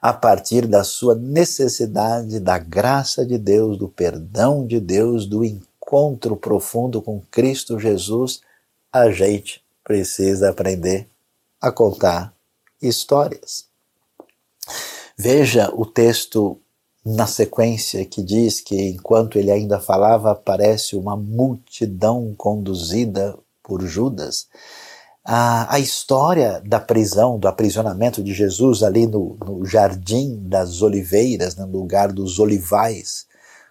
a 0.00 0.12
partir 0.12 0.66
da 0.66 0.84
sua 0.84 1.14
necessidade 1.14 2.38
da 2.38 2.58
graça 2.58 3.26
de 3.26 3.38
Deus, 3.38 3.78
do 3.78 3.88
perdão 3.88 4.66
de 4.66 4.78
Deus, 4.78 5.26
do 5.26 5.42
encontro 5.42 6.36
profundo 6.36 7.02
com 7.02 7.20
Cristo 7.30 7.80
Jesus, 7.80 8.42
a 8.92 9.10
gente 9.10 9.60
precisa 9.82 10.50
aprender 10.50 11.08
a 11.64 11.72
contar 11.72 12.34
histórias. 12.82 13.64
Veja 15.16 15.72
o 15.74 15.86
texto 15.86 16.60
na 17.04 17.26
sequência 17.26 18.04
que 18.04 18.22
diz 18.22 18.60
que 18.60 18.90
enquanto 18.90 19.38
ele 19.38 19.50
ainda 19.50 19.80
falava, 19.80 20.32
aparece 20.32 20.94
uma 20.94 21.16
multidão 21.16 22.34
conduzida 22.36 23.34
por 23.62 23.82
Judas. 23.82 24.46
A, 25.24 25.74
a 25.74 25.78
história 25.78 26.60
da 26.66 26.78
prisão, 26.78 27.38
do 27.38 27.48
aprisionamento 27.48 28.22
de 28.22 28.34
Jesus 28.34 28.82
ali 28.82 29.06
no, 29.06 29.38
no 29.42 29.64
Jardim 29.64 30.38
das 30.42 30.82
Oliveiras, 30.82 31.56
no 31.56 31.66
lugar 31.66 32.12
dos 32.12 32.38
olivais, 32.38 33.26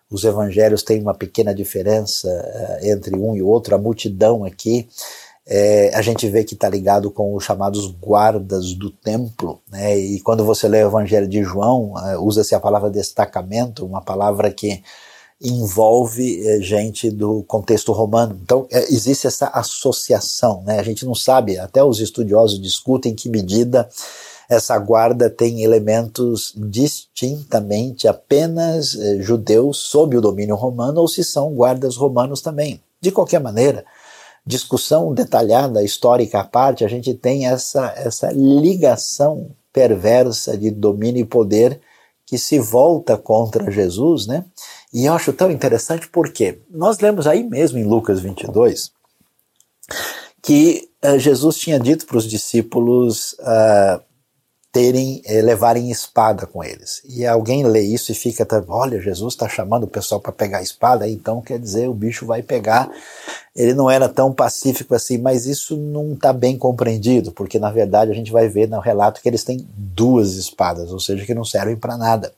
os 0.10 0.23
evangelhos 0.23 0.82
têm 0.82 1.01
uma 1.01 1.13
pequena 1.13 1.53
diferença 1.53 2.27
uh, 2.27 2.86
entre 2.86 3.15
um 3.15 3.36
e 3.36 3.41
outro. 3.41 3.75
A 3.75 3.79
multidão 3.79 4.43
aqui 4.43 4.88
é, 5.45 5.91
a 5.93 6.01
gente 6.01 6.27
vê 6.29 6.43
que 6.43 6.53
está 6.53 6.69
ligado 6.69 7.12
com 7.12 7.36
os 7.36 7.43
chamados 7.43 7.88
guardas 7.88 8.73
do 8.73 8.89
templo, 8.89 9.62
né? 9.69 9.97
e 9.97 10.19
quando 10.21 10.45
você 10.45 10.67
lê 10.67 10.84
o 10.84 10.88
Evangelho 10.88 11.27
de 11.27 11.43
João, 11.43 11.93
é, 12.08 12.17
usa-se 12.17 12.56
a 12.56 12.60
palavra 12.60 12.89
destacamento, 12.89 13.86
uma 13.86 14.01
palavra 14.01 14.49
que 14.49 14.82
envolve 15.41 16.47
é, 16.47 16.62
gente 16.62 17.12
do 17.12 17.43
contexto 17.43 17.91
romano. 17.91 18.39
Então 18.41 18.65
é, 18.71 18.84
existe 18.93 19.27
essa 19.27 19.47
associação, 19.47 20.63
né? 20.65 20.79
a 20.79 20.84
gente 20.84 21.06
não 21.06 21.13
sabe, 21.13 21.60
até 21.60 21.84
os 21.84 21.99
estudiosos 21.99 22.62
discutem 22.62 23.12
em 23.12 23.15
que 23.15 23.27
medida 23.27 23.89
essa 24.47 24.77
guarda 24.77 25.29
tem 25.29 25.63
elementos 25.63 26.53
distintamente 26.56 28.08
apenas 28.08 28.91
judeus 29.19 29.77
sob 29.77 30.15
o 30.17 30.21
domínio 30.21 30.56
romano 30.56 31.01
ou 31.01 31.08
se 31.08 31.23
são 31.23 31.53
guardas 31.53 31.95
romanos 31.95 32.41
também. 32.41 32.79
De 33.01 33.10
qualquer 33.10 33.39
maneira, 33.39 33.84
discussão 34.45 35.13
detalhada, 35.13 35.84
histórica 35.84 36.39
à 36.39 36.43
parte, 36.43 36.84
a 36.84 36.88
gente 36.88 37.13
tem 37.13 37.47
essa, 37.47 37.93
essa 37.95 38.32
ligação 38.32 39.51
perversa 39.71 40.58
de 40.58 40.69
domínio 40.69 41.21
e 41.21 41.25
poder 41.25 41.79
que 42.25 42.38
se 42.38 42.60
volta 42.60 43.17
contra 43.17 43.71
Jesus, 43.71 44.27
né? 44.27 44.45
E 44.93 45.06
eu 45.06 45.13
acho 45.13 45.34
tão 45.34 45.49
interessante 45.51 46.08
porque 46.08 46.60
nós 46.69 46.99
lemos 46.99 47.27
aí 47.27 47.43
mesmo 47.43 47.77
em 47.77 47.84
Lucas 47.84 48.19
22 48.19 48.91
que 50.41 50.89
uh, 51.03 51.17
Jesus 51.17 51.58
tinha 51.58 51.79
dito 51.79 52.06
para 52.06 52.17
os 52.17 52.29
discípulos 52.29 53.34
uh, 53.39 54.01
terem, 54.73 55.21
eh, 55.23 55.39
levarem 55.43 55.91
espada 55.91 56.47
com 56.47 56.63
eles. 56.63 56.99
E 57.05 57.23
alguém 57.27 57.63
lê 57.63 57.81
isso 57.81 58.12
e 58.12 58.15
fica, 58.15 58.45
olha, 58.67 58.99
Jesus 58.99 59.36
está 59.36 59.47
chamando 59.47 59.83
o 59.83 59.88
pessoal 59.88 60.19
para 60.19 60.31
pegar 60.31 60.57
a 60.57 60.63
espada, 60.63 61.07
então 61.07 61.39
quer 61.41 61.59
dizer, 61.59 61.88
o 61.88 61.93
bicho 61.93 62.25
vai 62.25 62.41
pegar. 62.41 62.91
Ele 63.55 63.75
não 63.75 63.88
era 63.88 64.09
tão 64.09 64.33
pacífico 64.33 64.95
assim, 64.95 65.19
mas 65.19 65.45
isso 65.45 65.77
não 65.77 66.13
está 66.13 66.33
bem 66.33 66.57
compreendido, 66.57 67.31
porque 67.31 67.59
na 67.59 67.69
verdade 67.69 68.09
a 68.09 68.15
gente 68.15 68.31
vai 68.31 68.49
ver 68.49 68.67
no 68.67 68.79
relato 68.79 69.21
que 69.21 69.29
eles 69.29 69.43
têm 69.43 69.63
duas 69.77 70.33
espadas, 70.33 70.91
ou 70.91 70.99
seja, 70.99 71.23
que 71.23 71.36
não 71.36 71.45
servem 71.45 71.75
para 71.75 71.95
nada. 71.95 72.33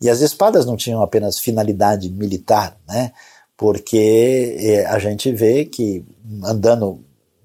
E 0.00 0.10
as 0.10 0.20
espadas 0.22 0.66
não 0.66 0.76
tinham 0.76 1.00
apenas 1.00 1.38
finalidade 1.38 2.10
militar, 2.10 2.76
né? 2.88 3.12
Porque 3.56 4.56
eh, 4.58 4.86
a 4.86 4.98
gente 4.98 5.30
vê 5.30 5.66
que 5.66 6.04
andando 6.42 6.98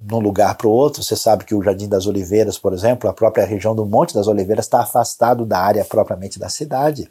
de 0.06 0.14
um 0.14 0.20
lugar 0.20 0.56
para 0.56 0.68
o 0.68 0.72
outro. 0.72 1.04
Você 1.04 1.16
sabe 1.16 1.46
que 1.46 1.56
o 1.56 1.64
Jardim 1.64 1.90
das 1.90 2.06
Oliveiras, 2.06 2.60
por 2.60 2.74
exemplo, 2.74 3.10
a 3.10 3.14
própria 3.14 3.44
região 3.44 3.76
do 3.76 3.86
Monte 3.86 4.14
das 4.14 4.28
Oliveiras 4.28 4.66
está 4.66 4.82
afastado 4.82 5.46
da 5.46 5.58
área 5.58 5.84
propriamente 5.84 6.38
da 6.38 6.48
cidade. 6.48 7.10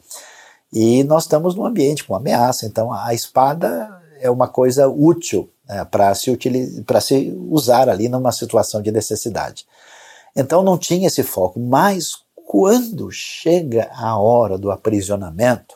E 0.71 1.03
nós 1.03 1.23
estamos 1.23 1.55
num 1.55 1.65
ambiente 1.65 2.05
com 2.05 2.15
ameaça. 2.15 2.65
Então 2.65 2.93
a 2.93 3.13
espada 3.13 3.89
é 4.21 4.29
uma 4.29 4.47
coisa 4.47 4.87
útil 4.87 5.49
né, 5.67 5.83
para 5.83 6.15
se, 6.15 6.37
se 7.01 7.37
usar 7.49 7.89
ali 7.89 8.07
numa 8.07 8.31
situação 8.31 8.81
de 8.81 8.91
necessidade. 8.91 9.65
Então 10.33 10.63
não 10.63 10.77
tinha 10.77 11.07
esse 11.07 11.21
foco. 11.21 11.59
Mas 11.59 12.19
quando 12.45 13.11
chega 13.11 13.89
a 13.93 14.17
hora 14.17 14.57
do 14.57 14.71
aprisionamento, 14.71 15.75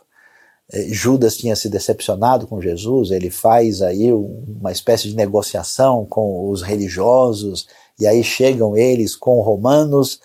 Judas 0.90 1.36
tinha 1.36 1.56
se 1.56 1.68
decepcionado 1.68 2.46
com 2.46 2.62
Jesus, 2.62 3.12
ele 3.12 3.30
faz 3.30 3.82
aí 3.82 4.12
uma 4.12 4.72
espécie 4.72 5.10
de 5.10 5.16
negociação 5.16 6.06
com 6.06 6.50
os 6.50 6.62
religiosos, 6.62 7.68
e 8.00 8.06
aí 8.06 8.24
chegam 8.24 8.78
eles 8.78 9.16
com 9.16 9.42
romanos, 9.42 10.20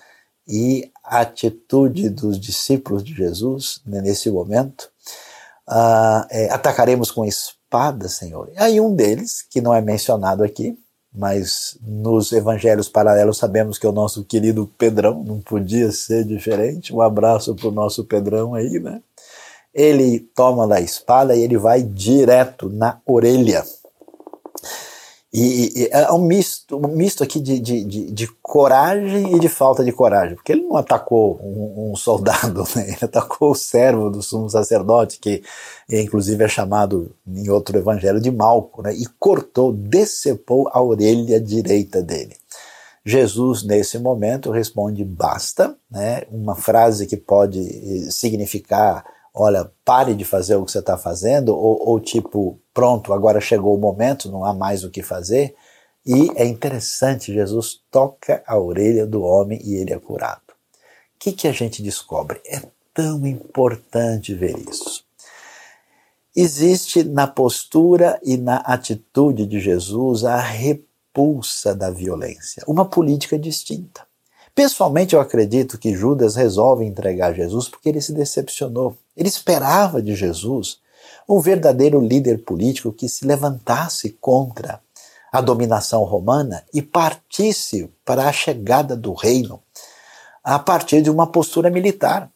e 0.47 0.91
a 1.03 1.21
atitude 1.21 2.09
dos 2.11 2.39
discípulos 2.39 3.03
de 3.03 3.15
Jesus 3.15 3.81
né, 3.87 4.01
nesse 4.01 4.31
momento, 4.31 4.91
uh, 5.69 6.27
é, 6.31 6.51
atacaremos 6.51 7.11
com 7.11 7.25
espada, 7.25 8.09
Senhor. 8.09 8.51
E 8.55 8.59
aí 8.59 8.81
um 8.81 8.95
deles, 8.95 9.43
que 9.49 9.61
não 9.61 9.75
é 9.75 9.81
mencionado 9.81 10.43
aqui, 10.43 10.79
mas 11.13 11.79
nos 11.81 12.33
evangelhos 12.33 12.89
paralelos 12.89 13.39
sabemos 13.39 13.79
que 13.79 13.87
é 13.87 13.89
o 13.89 13.93
nosso 13.93 14.25
querido 14.25 14.71
Pedrão, 14.77 15.23
não 15.23 15.41
podia 15.41 15.93
ser 15.93 16.25
diferente. 16.25 16.93
Um 16.93 17.01
abraço 17.01 17.55
para 17.55 17.69
o 17.69 17.73
nosso 17.73 18.05
Pedrão 18.05 18.55
aí, 18.55 18.81
né? 18.81 19.01
Ele 19.75 20.21
toma 20.35 20.67
da 20.67 20.81
espada 20.81 21.35
e 21.35 21.43
ele 21.43 21.59
vai 21.59 21.83
direto 21.83 22.69
na 22.69 23.01
orelha. 23.05 23.65
E, 25.37 25.83
e, 25.83 25.89
é 25.91 26.13
um 26.13 26.21
misto, 26.21 26.77
um 26.77 26.87
misto 26.87 27.25
aqui 27.25 27.41
de, 27.41 27.59
de, 27.59 27.83
de, 27.83 28.13
de, 28.13 28.29
coragem 28.41 29.35
e 29.35 29.41
de 29.41 29.49
falta 29.49 29.85
de 29.85 29.91
coragem, 29.91 30.37
porque 30.37 30.53
ele 30.53 30.63
não 30.63 30.77
atacou 30.77 31.41
um, 31.43 31.91
um 31.91 31.97
soldado, 31.97 32.63
né? 32.77 32.87
ele 32.87 32.99
atacou 33.03 33.51
o 33.51 33.55
servo 33.57 34.11
do 34.11 34.23
sumo 34.23 34.49
sacerdote, 34.49 35.19
que 35.19 35.43
inclusive 35.91 36.45
é 36.45 36.47
chamado 36.47 37.13
em 37.27 37.51
outro 37.51 37.77
evangelho 37.77 38.21
de 38.21 38.31
Malco, 38.31 38.81
né? 38.81 38.95
e 38.95 39.07
cortou, 39.19 39.73
decepou 39.73 40.71
a 40.73 40.81
orelha 40.81 41.41
direita 41.41 42.01
dele. 42.01 42.37
Jesus, 43.05 43.65
nesse 43.65 43.99
momento, 43.99 44.53
responde 44.53 45.05
basta, 45.05 45.77
né? 45.91 46.23
uma 46.31 46.55
frase 46.55 47.09
que 47.09 47.17
pode 47.17 47.59
eh, 47.59 48.09
significar 48.09 49.05
olha, 49.35 49.71
pare 49.85 50.15
de 50.15 50.25
fazer 50.25 50.55
o 50.55 50.65
que 50.65 50.71
você 50.71 50.79
está 50.79 50.97
fazendo, 50.97 51.49
ou, 51.49 51.89
ou 51.89 52.01
tipo, 52.01 52.61
pronto, 52.73 53.13
agora 53.13 53.41
chegou 53.41 53.75
o 53.75 53.81
momento, 53.81 54.31
não 54.31 54.45
há 54.45 54.55
mais 54.55 54.85
o 54.85 54.91
que 54.91 55.03
fazer. 55.03 55.57
E 56.07 56.31
é 56.37 56.47
interessante, 56.47 57.33
Jesus 57.33 57.81
toca 57.91 58.43
a 58.47 58.59
orelha 58.59 59.07
do 59.07 59.23
homem 59.23 59.61
e 59.65 59.75
ele 59.75 59.93
é 59.93 59.99
curado. 59.99 60.41
O 60.51 61.19
que, 61.19 61.33
que 61.33 61.49
a 61.49 61.53
gente 61.53 61.83
descobre? 61.83 62.41
É 62.47 62.63
tão 62.93 63.27
importante 63.27 64.35
ver 64.35 64.57
isso. 64.69 65.05
Existe 66.37 67.03
na 67.03 67.27
postura 67.27 68.21
e 68.23 68.37
na 68.37 68.57
atitude 68.57 69.47
de 69.47 69.59
Jesus 69.61 70.25
a 70.25 70.37
repulsa 70.37 71.75
da 71.75 71.91
violência, 71.91 72.63
uma 72.67 72.85
política 72.85 73.39
distinta. 73.39 74.07
Pessoalmente, 74.55 75.15
eu 75.15 75.21
acredito 75.21 75.77
que 75.79 75.95
Judas 75.95 76.37
resolve 76.37 76.85
entregar 76.85 77.35
Jesus 77.35 77.69
porque 77.69 77.89
ele 77.89 78.01
se 78.01 78.13
decepcionou. 78.13 78.97
Ele 79.17 79.29
esperava 79.29 80.01
de 80.01 80.15
Jesus 80.15 80.79
um 81.29 81.41
verdadeiro 81.41 82.01
líder 82.01 82.45
político 82.45 82.93
que 82.93 83.09
se 83.09 83.27
levantasse 83.27 84.11
contra 84.21 84.81
a 85.33 85.41
dominação 85.41 86.05
romana 86.05 86.63
e 86.73 86.81
partisse 86.81 87.91
para 88.05 88.29
a 88.29 88.33
chegada 88.33 88.95
do 88.95 89.13
reino 89.13 89.61
a 90.45 90.59
partir 90.59 91.03
de 91.03 91.11
uma 91.11 91.27
postura 91.27 91.71
militar. 91.71 92.31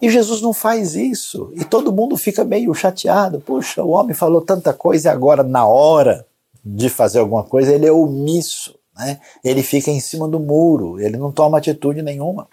E 0.00 0.08
Jesus 0.08 0.40
não 0.40 0.52
faz 0.52 0.94
isso. 0.94 1.50
E 1.54 1.64
todo 1.64 1.92
mundo 1.92 2.16
fica 2.16 2.44
meio 2.44 2.72
chateado. 2.74 3.40
Puxa, 3.40 3.82
o 3.82 3.90
homem 3.90 4.14
falou 4.14 4.40
tanta 4.40 4.72
coisa 4.72 5.08
e 5.08 5.10
agora, 5.10 5.42
na 5.42 5.66
hora 5.66 6.26
de 6.64 6.88
fazer 6.88 7.18
alguma 7.18 7.42
coisa, 7.42 7.72
ele 7.72 7.86
é 7.86 7.92
omisso. 7.92 8.78
Né? 8.96 9.20
Ele 9.42 9.62
fica 9.62 9.90
em 9.90 10.00
cima 10.00 10.28
do 10.28 10.38
muro, 10.38 11.00
ele 11.00 11.16
não 11.16 11.32
toma 11.32 11.58
atitude 11.58 12.02
nenhuma. 12.02 12.48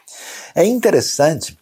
É 0.56 0.66
interessante 0.66 1.58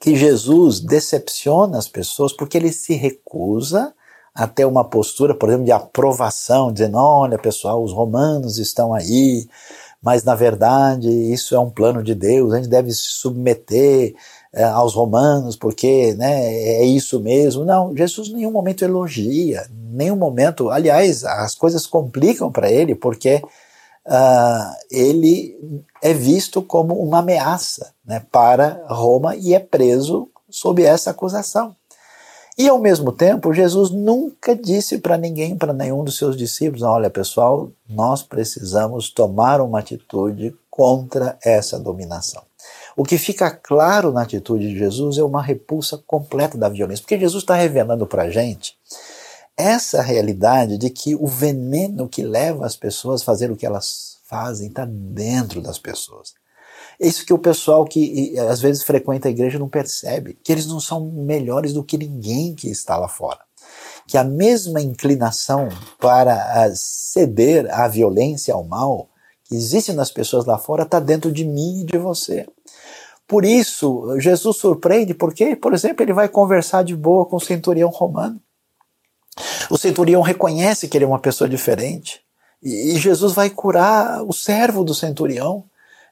que 0.00 0.16
Jesus 0.16 0.80
decepciona 0.80 1.78
as 1.78 1.88
pessoas 1.88 2.32
porque 2.32 2.56
ele 2.56 2.72
se 2.72 2.94
recusa 2.94 3.92
a 4.34 4.46
ter 4.46 4.64
uma 4.64 4.84
postura, 4.84 5.34
por 5.34 5.48
exemplo, 5.48 5.66
de 5.66 5.72
aprovação, 5.72 6.72
dizendo: 6.72 6.96
olha 6.96 7.36
pessoal, 7.36 7.82
os 7.82 7.92
romanos 7.92 8.58
estão 8.58 8.94
aí, 8.94 9.46
mas 10.00 10.24
na 10.24 10.34
verdade 10.34 11.08
isso 11.10 11.54
é 11.54 11.60
um 11.60 11.68
plano 11.68 12.02
de 12.02 12.14
Deus, 12.14 12.52
a 12.52 12.56
gente 12.56 12.68
deve 12.68 12.92
se 12.92 13.02
submeter 13.02 14.14
é, 14.52 14.64
aos 14.64 14.94
romanos 14.94 15.56
porque 15.56 16.14
né, 16.14 16.54
é 16.54 16.84
isso 16.84 17.20
mesmo. 17.20 17.64
Não, 17.64 17.94
Jesus 17.94 18.28
em 18.28 18.34
nenhum 18.34 18.52
momento 18.52 18.84
elogia, 18.84 19.68
nenhum 19.92 20.16
momento, 20.16 20.70
aliás, 20.70 21.24
as 21.24 21.54
coisas 21.54 21.86
complicam 21.86 22.50
para 22.50 22.70
ele 22.70 22.94
porque 22.94 23.42
uh, 24.06 24.74
ele 24.90 25.84
é 26.02 26.12
visto 26.12 26.62
como 26.62 26.94
uma 26.94 27.18
ameaça 27.18 27.92
né, 28.04 28.24
para 28.30 28.84
Roma 28.88 29.36
e 29.36 29.54
é 29.54 29.58
preso 29.58 30.28
sob 30.48 30.82
essa 30.82 31.10
acusação. 31.10 31.76
E 32.58 32.68
ao 32.68 32.78
mesmo 32.78 33.12
tempo, 33.12 33.54
Jesus 33.54 33.90
nunca 33.90 34.54
disse 34.54 34.98
para 34.98 35.16
ninguém, 35.16 35.56
para 35.56 35.72
nenhum 35.72 36.04
dos 36.04 36.18
seus 36.18 36.36
discípulos: 36.36 36.82
olha 36.82 37.08
pessoal, 37.08 37.70
nós 37.88 38.22
precisamos 38.22 39.08
tomar 39.08 39.60
uma 39.60 39.78
atitude 39.78 40.54
contra 40.68 41.38
essa 41.42 41.78
dominação. 41.78 42.42
O 42.96 43.04
que 43.04 43.16
fica 43.16 43.50
claro 43.50 44.12
na 44.12 44.22
atitude 44.22 44.68
de 44.68 44.78
Jesus 44.78 45.16
é 45.16 45.22
uma 45.22 45.42
repulsa 45.42 46.02
completa 46.06 46.58
da 46.58 46.68
violência, 46.68 47.02
porque 47.02 47.18
Jesus 47.18 47.42
está 47.42 47.54
revelando 47.54 48.06
para 48.06 48.24
a 48.24 48.30
gente 48.30 48.76
essa 49.56 50.00
realidade 50.00 50.78
de 50.78 50.90
que 50.90 51.14
o 51.14 51.26
veneno 51.26 52.08
que 52.08 52.22
leva 52.22 52.66
as 52.66 52.76
pessoas 52.76 53.22
a 53.22 53.24
fazer 53.24 53.50
o 53.50 53.56
que 53.56 53.66
elas 53.66 54.18
fazem 54.24 54.68
está 54.68 54.84
dentro 54.84 55.60
das 55.60 55.78
pessoas. 55.78 56.32
Isso 56.98 57.24
que 57.24 57.32
o 57.32 57.38
pessoal 57.38 57.84
que 57.84 58.38
às 58.38 58.60
vezes 58.60 58.82
frequenta 58.82 59.28
a 59.28 59.30
igreja 59.30 59.58
não 59.58 59.68
percebe, 59.68 60.38
que 60.44 60.52
eles 60.52 60.66
não 60.66 60.78
são 60.78 61.10
melhores 61.10 61.72
do 61.72 61.82
que 61.82 61.98
ninguém 61.98 62.54
que 62.54 62.68
está 62.68 62.96
lá 62.96 63.08
fora. 63.08 63.40
Que 64.06 64.18
a 64.18 64.24
mesma 64.24 64.80
inclinação 64.80 65.68
para 65.98 66.70
ceder 66.74 67.72
à 67.72 67.88
violência, 67.88 68.54
ao 68.54 68.64
mal, 68.64 69.08
que 69.44 69.54
existe 69.54 69.92
nas 69.92 70.10
pessoas 70.10 70.44
lá 70.44 70.58
fora, 70.58 70.82
está 70.82 71.00
dentro 71.00 71.32
de 71.32 71.44
mim 71.44 71.80
e 71.80 71.84
de 71.84 71.98
você. 71.98 72.46
Por 73.26 73.44
isso, 73.44 74.18
Jesus 74.18 74.56
surpreende, 74.56 75.14
porque, 75.14 75.54
por 75.54 75.72
exemplo, 75.72 76.04
ele 76.04 76.12
vai 76.12 76.28
conversar 76.28 76.82
de 76.82 76.96
boa 76.96 77.24
com 77.26 77.36
o 77.36 77.40
centurião 77.40 77.88
romano. 77.88 78.40
O 79.70 79.78
centurião 79.78 80.20
reconhece 80.20 80.88
que 80.88 80.96
ele 80.96 81.04
é 81.04 81.08
uma 81.08 81.18
pessoa 81.18 81.48
diferente. 81.48 82.20
E 82.62 82.98
Jesus 82.98 83.32
vai 83.32 83.48
curar 83.48 84.22
o 84.22 84.32
servo 84.32 84.84
do 84.84 84.94
centurião. 84.94 85.64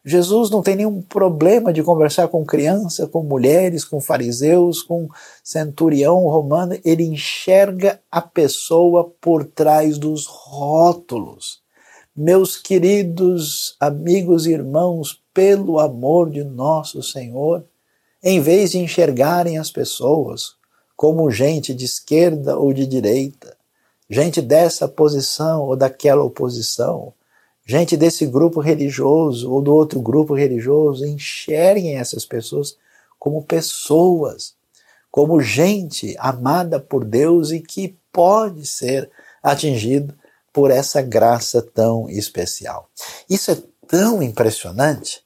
Jesus 0.05 0.49
não 0.49 0.63
tem 0.63 0.77
nenhum 0.77 1.03
problema 1.03 1.73
de 1.73 1.83
conversar 1.83 2.29
com 2.29 2.45
criança, 2.45 3.07
com 3.07 3.23
mulheres, 3.23 3.85
com 3.85 4.01
fariseus, 4.01 4.81
com 4.81 5.09
centurião 5.43 6.21
romano. 6.21 6.79
Ele 6.85 7.05
enxerga 7.05 8.01
a 8.11 8.23
pessoa 8.23 9.13
por 9.21 9.45
trás 9.45 9.99
dos 9.99 10.25
rótulos. 10.27 11.61
Meus 12.17 12.57
queridos 12.57 13.77
amigos 13.79 14.47
e 14.47 14.53
irmãos, 14.53 15.23
pelo 15.35 15.79
amor 15.79 16.31
de 16.31 16.43
nosso 16.43 17.03
Senhor, 17.03 17.65
em 18.23 18.41
vez 18.41 18.71
de 18.71 18.79
enxergarem 18.79 19.59
as 19.59 19.71
pessoas 19.71 20.58
como 20.99 21.31
gente 21.31 21.73
de 21.73 21.85
esquerda 21.85 22.59
ou 22.59 22.73
de 22.73 22.85
direita, 22.85 23.57
gente 24.11 24.43
dessa 24.43 24.89
posição 24.89 25.63
ou 25.63 25.77
daquela 25.77 26.25
oposição, 26.25 27.15
gente 27.65 27.97
desse 27.97 28.27
grupo 28.27 28.59
religioso 28.59 29.49
ou 29.49 29.63
do 29.63 29.73
outro 29.73 30.01
grupo 30.01 30.35
religioso, 30.35 31.07
enxerguem 31.07 31.97
essas 31.97 32.27
pessoas 32.27 32.77
como 33.17 33.45
pessoas, 33.45 34.57
como 35.09 35.41
gente 35.41 36.17
amada 36.19 36.81
por 36.81 37.05
Deus 37.05 37.53
e 37.53 37.61
que 37.61 37.97
pode 38.13 38.67
ser 38.67 39.09
atingido 39.41 40.13
por 40.53 40.73
essa 40.73 41.01
graça 41.01 41.63
tão 41.63 42.11
especial. 42.11 42.91
Isso 43.31 43.53
é 43.53 43.59
tão 43.87 44.21
impressionante 44.21 45.23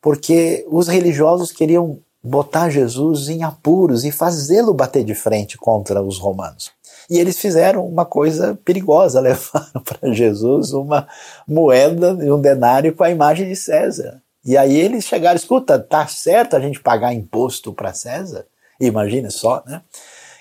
porque 0.00 0.64
os 0.70 0.86
religiosos 0.86 1.50
queriam 1.50 2.00
botar 2.28 2.68
Jesus 2.68 3.28
em 3.28 3.42
apuros 3.42 4.04
e 4.04 4.12
fazê-lo 4.12 4.74
bater 4.74 5.02
de 5.02 5.14
frente 5.14 5.56
contra 5.56 6.02
os 6.02 6.18
romanos. 6.18 6.70
E 7.08 7.18
eles 7.18 7.38
fizeram 7.38 7.86
uma 7.86 8.04
coisa 8.04 8.58
perigosa, 8.64 9.20
levaram 9.20 9.82
para 9.82 10.12
Jesus 10.12 10.72
uma 10.72 11.08
moeda 11.46 12.18
e 12.22 12.30
um 12.30 12.40
denário 12.40 12.94
com 12.94 13.02
a 13.02 13.10
imagem 13.10 13.48
de 13.48 13.56
César. 13.56 14.22
E 14.44 14.56
aí 14.56 14.78
eles 14.78 15.04
chegaram, 15.04 15.36
escuta, 15.36 15.78
tá 15.78 16.06
certo 16.06 16.54
a 16.54 16.60
gente 16.60 16.80
pagar 16.80 17.12
imposto 17.12 17.72
para 17.72 17.94
César? 17.94 18.46
Imagine 18.80 19.30
só, 19.30 19.62
né? 19.66 19.82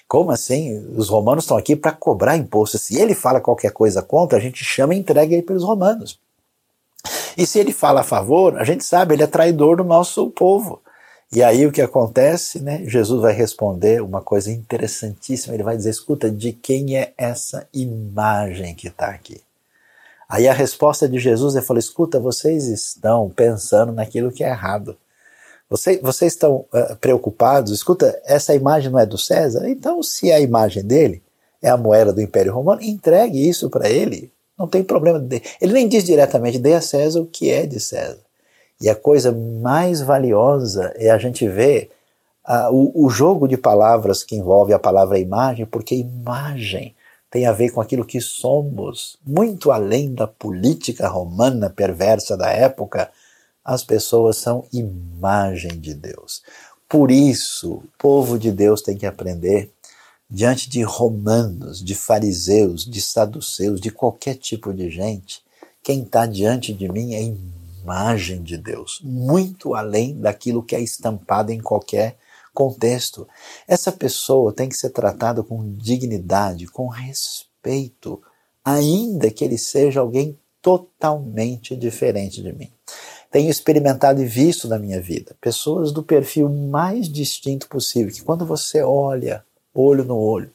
Como 0.08 0.32
assim? 0.32 0.78
Os 0.96 1.10
romanos 1.10 1.44
estão 1.44 1.58
aqui 1.58 1.76
para 1.76 1.92
cobrar 1.92 2.38
imposto. 2.38 2.78
Se 2.78 2.98
ele 2.98 3.14
fala 3.14 3.42
qualquer 3.42 3.72
coisa 3.72 4.02
contra, 4.02 4.38
a 4.38 4.42
gente 4.42 4.64
chama 4.64 4.94
e 4.94 5.00
entrega 5.00 5.34
ele 5.34 5.42
para 5.42 5.56
os 5.56 5.64
romanos. 5.64 6.20
E 7.38 7.46
se 7.46 7.60
ele 7.60 7.74
fala 7.74 8.02
a 8.02 8.04
favor, 8.04 8.58
a 8.58 8.64
gente 8.64 8.84
sabe, 8.84 9.16
ele 9.16 9.24
é 9.24 9.28
traidor 9.28 9.78
do 9.78 9.84
nosso 9.84 10.30
povo. 10.30 10.82
E 11.32 11.44
aí 11.44 11.66
o 11.66 11.72
que 11.72 11.82
acontece, 11.82 12.62
né? 12.62 12.84
Jesus 12.86 13.22
vai 13.22 13.34
responder 13.34 14.02
uma 14.02 14.22
coisa 14.22 14.52
interessantíssima. 14.52 15.54
Ele 15.54 15.64
vai 15.64 15.76
dizer: 15.76 15.90
escuta, 15.90 16.32
de 16.32 16.54
quem 16.54 16.98
é 16.98 17.14
essa 17.18 17.68
imagem 17.74 18.74
que 18.74 18.88
está 18.88 19.08
aqui? 19.08 19.42
Aí 20.30 20.48
a 20.48 20.54
resposta 20.54 21.08
de 21.08 21.20
Jesus 21.20 21.56
é: 21.56 21.62
falou, 21.62 21.80
escuta, 21.80 22.20
vocês 22.20 22.68
estão 22.68 23.30
pensando 23.30 23.92
naquilo 23.92 24.32
que 24.32 24.44
é 24.44 24.50
errado. 24.50 24.98
Vocês, 25.70 26.00
vocês 26.02 26.34
estão 26.34 26.66
uh, 26.74 26.96
preocupados? 27.02 27.74
Escuta, 27.74 28.18
essa 28.26 28.56
imagem 28.56 28.90
não 28.90 29.00
é 29.00 29.06
do 29.06 29.18
César? 29.18 29.68
Então, 29.70 30.02
se 30.02 30.32
a 30.32 30.40
imagem 30.40 30.84
dele 30.84 31.22
é 31.62 31.70
a 31.70 31.76
moeda 31.76 32.14
do 32.14 32.22
Império 32.22 32.54
Romano, 32.54 32.82
entregue 32.82 33.48
isso 33.48 33.70
para 33.70 33.90
ele. 33.90 34.32
Não 34.58 34.68
tem 34.68 34.82
problema. 34.82 35.26
Ele 35.62 35.74
nem 35.74 35.90
diz 35.90 36.06
diretamente: 36.06 36.58
dê 36.58 36.74
a 36.74 36.82
César 36.82 37.20
o 37.20 37.26
que 37.26 37.50
é 37.50 37.66
de 37.66 37.82
César. 37.82 38.27
E 38.80 38.90
a 38.90 38.96
coisa 38.96 39.32
mais 39.32 40.02
valiosa 40.02 40.94
é 40.96 41.10
a 41.10 41.18
gente 41.18 41.48
ver 41.48 41.90
uh, 42.48 42.72
o, 42.72 43.06
o, 43.06 43.10
jogo 43.10 43.48
de 43.48 43.58
palavras 43.58 44.24
que 44.24 44.36
envolve 44.36 44.72
a 44.72 44.80
palavra 44.80 45.18
imagem, 45.18 45.66
porque 45.66 45.96
imagem 45.96 46.96
tem 47.30 47.46
a 47.46 47.52
ver 47.52 47.72
com 47.72 47.82
aquilo 47.82 48.06
que 48.06 48.22
somos, 48.22 49.18
muito 49.26 49.72
além 49.72 50.14
da 50.14 50.28
política 50.28 51.08
romana 51.08 51.70
perversa 51.70 52.38
da 52.38 52.50
época. 52.50 53.10
As 53.66 53.84
pessoas 53.84 54.38
são 54.38 54.66
imagem 54.72 55.80
de 55.80 55.94
Deus. 55.94 56.42
Por 56.88 57.12
isso, 57.12 57.74
o 57.74 57.84
povo 57.98 58.40
de 58.40 58.52
Deus 58.52 58.82
tem 58.82 58.96
que 58.96 59.06
aprender 59.06 59.70
diante 60.30 60.70
de 60.70 60.84
romanos, 60.84 61.84
de 61.84 61.96
fariseus, 61.96 62.86
de 62.86 63.02
saduceus, 63.02 63.82
de 63.82 63.92
qualquer 63.92 64.36
tipo 64.36 64.74
de 64.74 64.90
gente, 64.90 65.42
quem 65.84 66.04
está 66.04 66.26
diante 66.26 66.74
de 66.74 66.90
mim 66.90 67.14
é 67.14 67.22
imagem 67.22 67.57
imagem 67.88 68.44
de 68.44 68.58
Deus, 68.58 69.00
muito 69.02 69.74
além 69.74 70.20
daquilo 70.20 70.62
que 70.62 70.76
é 70.76 70.82
estampado 70.82 71.54
em 71.54 71.62
qualquer 71.62 72.18
contexto. 72.54 73.26
Essa 73.66 73.94
pessoa 73.94 74.52
tem 74.52 74.68
que 74.68 74.76
ser 74.76 74.90
tratada 74.90 75.42
com 75.42 75.74
dignidade, 75.78 76.68
com 76.68 76.88
respeito, 76.88 78.22
ainda 78.64 79.32
que 79.32 79.46
ele 79.46 79.58
seja 79.58 80.02
alguém 80.02 80.38
totalmente 80.62 81.78
diferente 81.78 82.44
de 82.44 82.52
mim. 82.52 82.70
Tenho 83.32 83.50
experimentado 83.50 84.22
e 84.22 84.26
visto 84.26 84.68
na 84.68 84.78
minha 84.78 85.00
vida 85.00 85.36
pessoas 85.40 85.94
do 85.94 86.04
perfil 86.04 86.50
mais 86.50 87.08
distinto 87.08 87.70
possível, 87.70 88.14
que 88.14 88.22
quando 88.22 88.46
você 88.46 88.82
olha 88.82 89.46
olho 89.74 90.04
no 90.04 90.18
olho, 90.18 90.52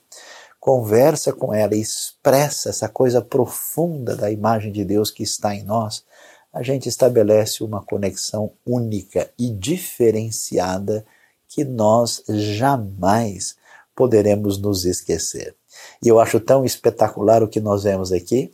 conversa 0.58 1.32
com 1.32 1.54
ela 1.54 1.74
e 1.74 1.80
expressa 1.80 2.70
essa 2.70 2.88
coisa 2.88 3.22
profunda 3.22 4.16
da 4.16 4.30
imagem 4.30 4.72
de 4.72 4.84
Deus 4.84 5.10
que 5.10 5.22
está 5.22 5.54
em 5.54 5.62
nós, 5.62 6.04
a 6.52 6.62
gente 6.62 6.88
estabelece 6.88 7.64
uma 7.64 7.82
conexão 7.82 8.52
única 8.66 9.30
e 9.38 9.48
diferenciada 9.50 11.04
que 11.48 11.64
nós 11.64 12.22
jamais 12.28 13.56
poderemos 13.94 14.58
nos 14.58 14.84
esquecer. 14.84 15.54
E 16.02 16.08
eu 16.08 16.20
acho 16.20 16.38
tão 16.40 16.64
espetacular 16.64 17.42
o 17.42 17.48
que 17.48 17.60
nós 17.60 17.84
vemos 17.84 18.12
aqui, 18.12 18.50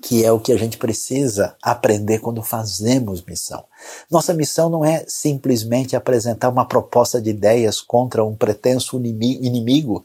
que 0.00 0.24
é 0.24 0.30
o 0.30 0.38
que 0.38 0.52
a 0.52 0.56
gente 0.56 0.78
precisa 0.78 1.56
aprender 1.60 2.20
quando 2.20 2.42
fazemos 2.42 3.24
missão. 3.24 3.64
Nossa 4.10 4.32
missão 4.32 4.70
não 4.70 4.84
é 4.84 5.04
simplesmente 5.08 5.96
apresentar 5.96 6.48
uma 6.48 6.66
proposta 6.66 7.20
de 7.20 7.30
ideias 7.30 7.80
contra 7.80 8.24
um 8.24 8.34
pretenso 8.34 8.96
inimigo 8.96 10.04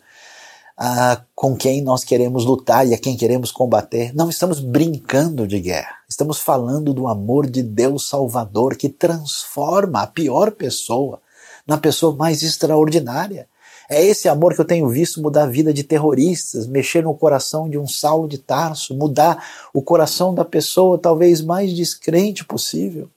ah, 0.78 1.22
com 1.36 1.56
quem 1.56 1.82
nós 1.82 2.04
queremos 2.04 2.46
lutar 2.46 2.88
e 2.88 2.94
a 2.94 2.98
quem 2.98 3.16
queremos 3.16 3.52
combater. 3.52 4.14
Não 4.16 4.30
estamos 4.30 4.60
brincando 4.60 5.48
de 5.48 5.60
guerra. 5.60 5.96
Estamos 6.10 6.40
falando 6.40 6.94
do 6.94 7.08
amor 7.08 7.48
de 7.48 7.62
Deus 7.62 8.08
Salvador 8.08 8.76
que 8.76 8.90
transforma 8.90 10.02
a 10.02 10.08
pior 10.08 10.52
pessoa 10.52 11.22
na 11.66 11.78
pessoa 11.78 12.16
mais 12.16 12.44
extraordinária. 12.44 13.48
É 13.90 14.04
esse 14.04 14.28
amor 14.28 14.56
que 14.56 14.62
eu 14.62 14.66
tenho 14.66 14.88
visto 14.90 15.22
mudar 15.22 15.44
a 15.44 15.48
vida 15.48 15.74
de 15.74 15.84
terroristas, 15.84 16.68
mexer 16.68 17.04
no 17.04 17.14
coração 17.14 17.70
de 17.70 17.78
um 17.78 17.88
Saulo 17.88 18.28
de 18.28 18.38
Tarso, 18.38 18.96
mudar 18.96 19.44
o 19.74 19.82
coração 19.82 20.34
da 20.34 20.46
pessoa 20.46 20.98
talvez 20.98 21.42
mais 21.42 21.74
descrente 21.74 22.46
possível. 22.46 23.10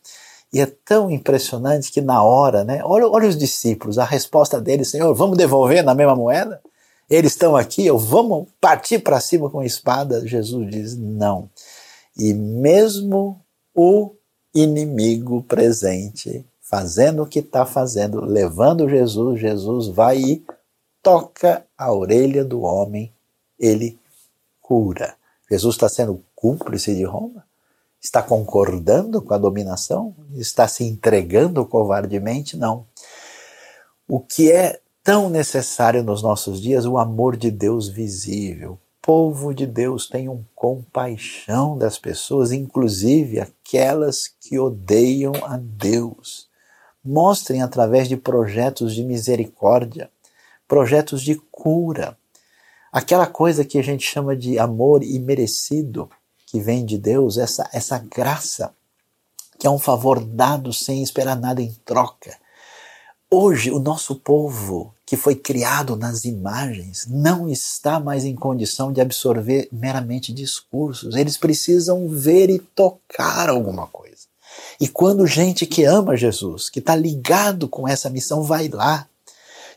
E 0.53 0.61
é 0.61 0.67
tão 0.67 1.11
impressionante 1.11 1.91
que 1.91 2.01
na 2.01 2.23
hora, 2.23 2.65
né? 2.65 2.81
Olha, 2.85 3.09
olha 3.09 3.29
os 3.29 3.37
discípulos, 3.37 3.99
a 3.99 4.05
resposta 4.05 4.61
deles, 4.61 4.91
Senhor, 4.91 5.13
vamos 5.15 5.37
devolver 5.37 5.83
na 5.83 5.95
mesma 5.95 6.17
moeda? 6.17 6.61
Eles 7.09 7.33
estão 7.33 7.55
aqui, 7.55 7.87
eu 7.87 7.99
vamos 7.99 8.49
partir 8.61 8.99
para 8.99 9.21
cima 9.21 9.49
com 9.49 9.61
a 9.61 9.67
espada. 9.67 10.27
Jesus 10.27 10.71
diz: 10.71 10.97
não. 10.97 11.49
E 12.17 12.35
mesmo 12.35 13.41
o 13.75 14.13
inimigo 14.55 15.43
presente, 15.43 16.45
fazendo 16.61 17.23
o 17.23 17.27
que 17.27 17.41
está 17.41 17.65
fazendo, 17.65 18.25
levando 18.25 18.89
Jesus, 18.89 19.41
Jesus 19.41 19.89
vai 19.89 20.19
e 20.19 20.45
toca 21.03 21.65
a 21.79 21.93
orelha 21.93 22.45
do 22.45 22.63
homem, 22.63 23.13
ele 23.59 23.99
cura. 24.61 25.15
Jesus 25.49 25.77
está 25.77 25.89
sendo 25.89 26.25
cúmplice 26.35 26.95
de 26.95 27.05
Roma? 27.05 27.45
Está 28.01 28.23
concordando 28.23 29.23
com 29.23 29.33
a 29.33 29.39
dominação? 29.39 30.15
Está 30.35 30.67
se 30.67 30.85
entregando 30.85 31.65
covardemente? 31.65 32.57
Não. 32.57 32.85
O 34.09 34.19
que 34.21 34.51
é 34.51 34.81
tão 35.07 35.31
necessário 35.31 36.03
nos 36.03 36.21
nossos 36.21 36.61
dias 36.61 36.85
o 36.85 36.99
amor 36.99 37.37
de 37.37 37.49
Deus 37.49 37.87
visível, 37.87 38.77
povo 39.01 39.55
de 39.55 39.65
Deus 39.65 40.09
tenham 40.09 40.45
compaixão 40.53 41.79
das 41.79 41.97
pessoas, 41.97 42.51
inclusive 42.51 43.39
aquelas 43.39 44.27
que 44.27 44.59
odeiam 44.59 45.33
a 45.45 45.57
Deus. 45.59 46.49
Mostrem 47.05 47.63
através 47.63 48.09
de 48.09 48.17
projetos 48.17 48.97
de 48.97 49.05
misericórdia, 49.05 50.11
projetos 50.67 51.23
de 51.23 51.37
cura, 51.53 52.19
aquela 52.91 53.29
coisa 53.29 53.65
que 53.65 53.79
a 53.79 53.83
gente 53.83 54.05
chama 54.05 54.35
de 54.35 54.59
amor 54.59 55.05
imerecido, 55.05 56.11
que 56.47 56.59
vem 56.59 56.85
de 56.85 56.99
Deus, 56.99 57.39
essa, 57.39 57.71
essa 57.73 57.97
graça, 57.97 58.75
que 59.57 59.69
é 59.69 59.71
um 59.71 59.79
favor 59.79 60.19
dado 60.19 60.73
sem 60.73 61.01
esperar 61.01 61.37
nada 61.37 61.63
em 61.63 61.73
troca. 61.85 62.37
Hoje, 63.39 63.71
o 63.71 63.79
nosso 63.79 64.15
povo 64.15 64.95
que 65.05 65.15
foi 65.15 65.35
criado 65.35 65.95
nas 65.95 66.25
imagens 66.25 67.07
não 67.07 67.51
está 67.51 68.01
mais 68.01 68.25
em 68.25 68.35
condição 68.35 68.91
de 68.91 68.99
absorver 68.99 69.69
meramente 69.71 70.33
discursos. 70.33 71.15
Eles 71.15 71.37
precisam 71.37 72.09
ver 72.09 72.49
e 72.49 72.59
tocar 72.59 73.51
alguma 73.51 73.89
coisa. 73.89 74.23
E 74.81 74.89
quando 74.89 75.27
gente 75.27 75.67
que 75.67 75.85
ama 75.85 76.17
Jesus, 76.17 76.71
que 76.71 76.79
está 76.79 76.97
ligado 76.97 77.69
com 77.69 77.87
essa 77.87 78.09
missão, 78.09 78.43
vai 78.43 78.69
lá 78.69 79.07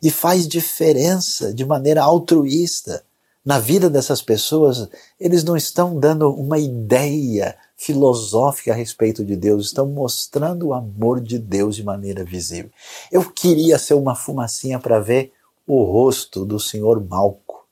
e 0.01 0.09
faz 0.09 0.47
diferença 0.47 1.53
de 1.53 1.65
maneira 1.65 2.01
altruísta 2.01 3.03
na 3.43 3.59
vida 3.59 3.89
dessas 3.89 4.21
pessoas, 4.21 4.87
eles 5.19 5.43
não 5.43 5.57
estão 5.57 5.99
dando 5.99 6.33
uma 6.33 6.57
ideia 6.57 7.57
filosófica 7.79 8.73
a 8.73 8.75
respeito 8.75 9.23
de 9.23 9.37
Deus, 9.37 9.67
estão 9.67 9.87
mostrando 9.87 10.67
o 10.67 10.73
amor 10.73 11.21
de 11.21 11.39
Deus 11.39 11.77
de 11.77 11.83
maneira 11.83 12.25
visível. 12.25 12.69
Eu 13.09 13.31
queria 13.31 13.79
ser 13.79 13.93
uma 13.93 14.15
fumacinha 14.15 14.77
para 14.77 14.99
ver 14.99 15.31
o 15.65 15.81
rosto 15.83 16.43
do 16.43 16.59
senhor 16.59 17.01
Malco 17.01 17.65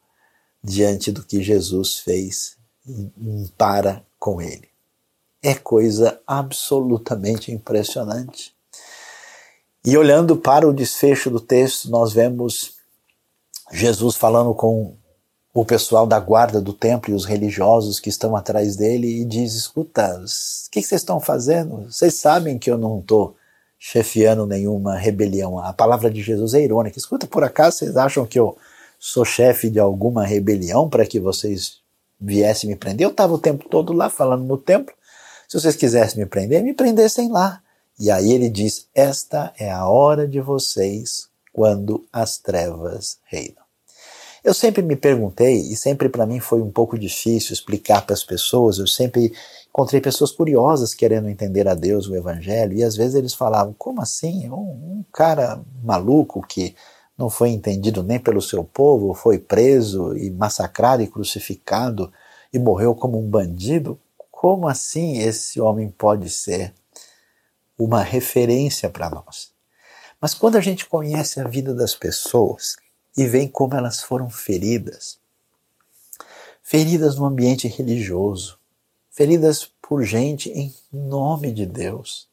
diante 0.64 1.12
do 1.12 1.24
que 1.24 1.44
Jesus 1.44 1.98
fez 1.98 2.56
para 3.58 4.02
com 4.18 4.42
ele. 4.42 4.70
É 5.44 5.54
coisa 5.54 6.22
absolutamente 6.26 7.52
impressionante. 7.52 8.56
E 9.86 9.98
olhando 9.98 10.38
para 10.38 10.68
o 10.68 10.74
desfecho 10.74 11.30
do 11.30 11.42
texto, 11.42 11.90
nós 11.90 12.14
vemos 12.14 12.78
Jesus 13.74 14.16
falando 14.16 14.54
com 14.56 14.96
o 15.60 15.66
pessoal 15.66 16.06
da 16.06 16.20
guarda 16.20 16.62
do 16.62 16.72
templo 16.72 17.12
e 17.12 17.16
os 17.16 17.26
religiosos 17.26 18.00
que 18.00 18.10
estão 18.10 18.36
atrás 18.36 18.76
dele 18.76 19.22
e 19.22 19.26
diz: 19.26 19.56
Escuta, 19.56 20.16
o 20.16 20.70
que, 20.70 20.84
vocês 20.84 21.02
estão 21.02 21.20
fazendo? 21.20 21.92
Vocês 21.92 22.14
sabem 22.14 22.60
que 22.60 22.70
eu 22.70 22.78
não 22.78 23.00
estou 23.00 23.36
chefiando 23.80 24.46
nenhuma 24.46 24.96
rebelião. 24.96 25.58
A 25.58 25.74
palavra 25.74 26.12
de 26.12 26.22
Jesus 26.22 26.54
é 26.54 26.62
irônica. 26.62 27.00
Escuta, 27.00 27.26
por 27.26 27.44
acaso 27.44 27.78
vocês 27.78 27.98
acham 27.98 28.24
que 28.24 28.38
eu 28.38 28.56
sou 29.00 29.26
chefe 29.26 29.68
de 29.68 29.80
alguma 29.80 30.24
rebelião 30.24 30.88
para 30.88 31.08
que 31.08 31.20
vocês 31.20 31.80
viessem 32.22 32.70
me 32.70 32.76
prender? 32.76 33.06
Eu 33.06 33.12
estava 33.12 33.34
o 33.34 33.40
tempo 33.40 33.68
todo 33.68 33.94
lá 33.94 34.12
falando 34.12 34.44
no 34.44 34.60
templo. 34.60 34.94
Se 35.48 35.60
vocês 35.60 35.76
quisessem 35.76 36.20
me 36.20 36.28
prender, 36.28 36.64
me 36.64 36.76
prendessem 36.76 37.32
lá. 37.32 37.64
E 38.00 38.12
aí 38.12 38.32
ele 38.32 38.48
diz: 38.48 38.86
Esta 38.94 39.52
é 39.58 39.72
a 39.72 39.88
hora 39.88 40.28
de 40.28 40.40
vocês 40.40 41.30
quando 41.52 42.06
as 42.14 42.38
trevas 42.38 43.18
reinam. 43.26 43.67
Eu 44.48 44.54
sempre 44.54 44.82
me 44.82 44.96
perguntei, 44.96 45.58
e 45.58 45.76
sempre 45.76 46.08
para 46.08 46.26
mim 46.26 46.40
foi 46.40 46.62
um 46.62 46.72
pouco 46.72 46.98
difícil 46.98 47.52
explicar 47.52 48.06
para 48.06 48.14
as 48.14 48.24
pessoas, 48.24 48.78
eu 48.78 48.88
sempre 48.88 49.34
encontrei 49.68 50.00
pessoas 50.00 50.32
curiosas 50.32 50.94
querendo 50.94 51.28
entender 51.28 51.68
a 51.68 51.74
Deus, 51.74 52.08
o 52.08 52.16
Evangelho, 52.16 52.72
e 52.72 52.82
às 52.82 52.96
vezes 52.96 53.16
eles 53.16 53.34
falavam: 53.34 53.76
como 53.78 54.02
assim? 54.02 54.50
Um, 54.50 55.00
um 55.00 55.06
cara 55.12 55.62
maluco 55.84 56.42
que 56.48 56.74
não 57.18 57.30
foi 57.30 57.50
entendido 57.50 58.02
nem 58.02 58.22
pelo 58.22 58.42
seu 58.42 58.64
povo, 58.64 59.14
foi 59.14 59.38
preso 59.38 60.16
e 60.16 60.32
massacrado 60.32 61.04
e 61.04 61.08
crucificado 61.08 62.10
e 62.54 62.58
morreu 62.58 62.96
como 62.96 63.20
um 63.20 63.30
bandido? 63.30 64.00
Como 64.32 64.66
assim 64.70 65.18
esse 65.18 65.60
homem 65.60 65.90
pode 65.90 66.30
ser 66.30 66.74
uma 67.78 68.02
referência 68.02 68.90
para 68.90 69.10
nós? 69.10 69.52
Mas 70.22 70.34
quando 70.34 70.56
a 70.56 70.62
gente 70.62 70.86
conhece 70.86 71.42
a 71.42 71.44
vida 71.50 71.76
das 71.76 71.94
pessoas, 71.94 72.78
e 73.18 73.26
veem 73.26 73.48
como 73.48 73.74
elas 73.74 74.02
foram 74.02 74.30
feridas. 74.30 75.18
Feridas 76.62 77.16
no 77.16 77.26
ambiente 77.26 77.68
religioso, 77.68 78.60
feridas 79.10 79.72
por 79.82 80.04
gente 80.04 80.50
em 80.52 80.74
nome 80.94 81.52
de 81.52 81.66
Deus, 81.66 82.28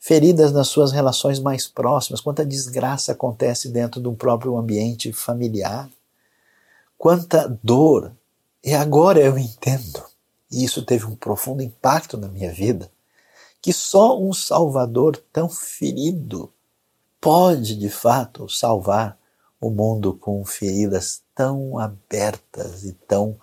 feridas 0.00 0.52
nas 0.52 0.68
suas 0.68 0.90
relações 0.90 1.38
mais 1.38 1.68
próximas, 1.68 2.20
quanta 2.20 2.44
desgraça 2.44 3.12
acontece 3.12 3.68
dentro 3.68 4.00
de 4.00 4.08
um 4.08 4.14
próprio 4.14 4.56
ambiente 4.56 5.12
familiar, 5.12 5.88
quanta 6.96 7.46
dor. 7.62 8.12
E 8.64 8.74
agora 8.74 9.20
eu 9.20 9.38
entendo, 9.38 10.02
e 10.50 10.64
isso 10.64 10.82
teve 10.82 11.04
um 11.04 11.14
profundo 11.14 11.62
impacto 11.62 12.16
na 12.16 12.26
minha 12.26 12.52
vida, 12.52 12.90
que 13.60 13.72
só 13.72 14.18
um 14.18 14.32
Salvador 14.32 15.22
tão 15.32 15.48
ferido 15.48 16.50
pode 17.20 17.76
de 17.76 17.90
fato 17.90 18.48
salvar 18.48 19.17
o 19.60 19.70
mundo 19.70 20.14
com 20.14 20.44
feridas 20.44 21.22
tão 21.34 21.78
abertas 21.78 22.84
e 22.84 22.92
tão 22.92 23.38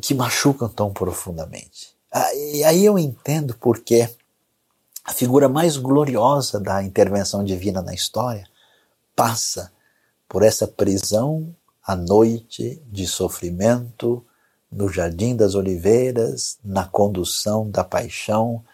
que 0.00 0.14
machucam 0.14 0.68
tão 0.68 0.92
profundamente. 0.92 1.94
Ah, 2.10 2.34
e 2.34 2.64
aí 2.64 2.84
eu 2.84 2.98
entendo 2.98 3.56
porque 3.60 4.08
a 5.04 5.12
figura 5.12 5.48
mais 5.48 5.76
gloriosa 5.76 6.58
da 6.58 6.82
intervenção 6.82 7.44
divina 7.44 7.82
na 7.82 7.94
história 7.94 8.48
passa 9.14 9.72
por 10.28 10.42
essa 10.42 10.66
prisão 10.66 11.54
à 11.82 11.94
noite 11.94 12.82
de 12.90 13.06
sofrimento 13.06 14.24
no 14.70 14.88
Jardim 14.88 15.36
das 15.36 15.54
Oliveiras, 15.54 16.58
na 16.64 16.84
condução 16.84 17.70
da 17.70 17.84
paixão, 17.84 18.64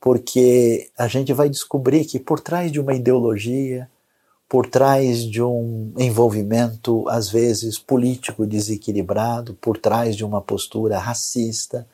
porque 0.00 0.90
a 0.96 1.08
gente 1.08 1.32
vai 1.32 1.48
descobrir 1.48 2.04
que 2.04 2.18
por 2.18 2.40
trás 2.40 2.70
de 2.70 2.78
uma 2.78 2.94
ideologia, 2.94 3.90
por 4.50 4.66
trás 4.66 5.22
de 5.22 5.40
um 5.40 5.94
envolvimento, 5.96 7.08
às 7.08 7.30
vezes, 7.30 7.78
político 7.78 8.44
desequilibrado, 8.44 9.54
por 9.54 9.78
trás 9.78 10.16
de 10.16 10.24
uma 10.24 10.42
postura 10.42 10.98
racista, 10.98 11.86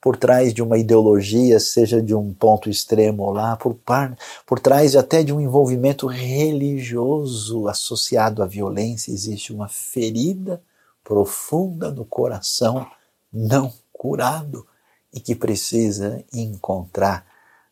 por 0.00 0.16
trás 0.16 0.52
de 0.52 0.60
uma 0.60 0.76
ideologia, 0.76 1.60
seja 1.60 2.02
de 2.02 2.12
um 2.12 2.34
ponto 2.34 2.68
extremo 2.68 3.22
ou 3.22 3.30
lá, 3.30 3.56
por, 3.56 3.74
par, 3.74 4.18
por 4.44 4.58
trás 4.58 4.96
até 4.96 5.22
de 5.22 5.32
um 5.32 5.40
envolvimento 5.40 6.08
religioso 6.08 7.68
associado 7.68 8.42
à 8.42 8.46
violência, 8.46 9.12
existe 9.12 9.52
uma 9.52 9.68
ferida 9.68 10.60
profunda 11.04 11.92
no 11.92 12.04
coração 12.04 12.88
não 13.32 13.72
curado 13.92 14.66
e 15.14 15.20
que 15.20 15.36
precisa 15.36 16.24
encontrar 16.32 17.24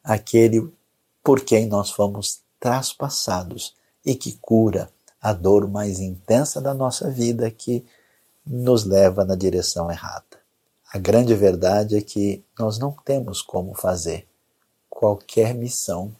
aquele 0.05 0.73
por 1.25 1.41
quem 1.41 1.67
nós 1.67 1.91
fomos 1.91 2.39
traspassados 2.61 3.77
e 4.09 4.15
que 4.15 4.39
cura 4.41 4.89
a 5.21 5.35
dor 5.35 5.69
mais 5.69 6.01
intensa 6.01 6.63
da 6.63 6.73
nossa 6.73 7.11
vida 7.11 7.51
que 7.51 7.85
nos 8.47 8.85
leva 8.85 9.23
na 9.23 9.35
direção 9.35 9.91
errada. 9.91 10.25
A 10.91 10.97
grande 10.97 11.35
verdade 11.35 11.95
é 11.95 12.01
que 12.01 12.43
nós 12.59 12.79
não 12.79 12.91
temos 13.05 13.43
como 13.43 13.75
fazer 13.75 14.27
qualquer 14.89 15.55
missão, 15.55 16.11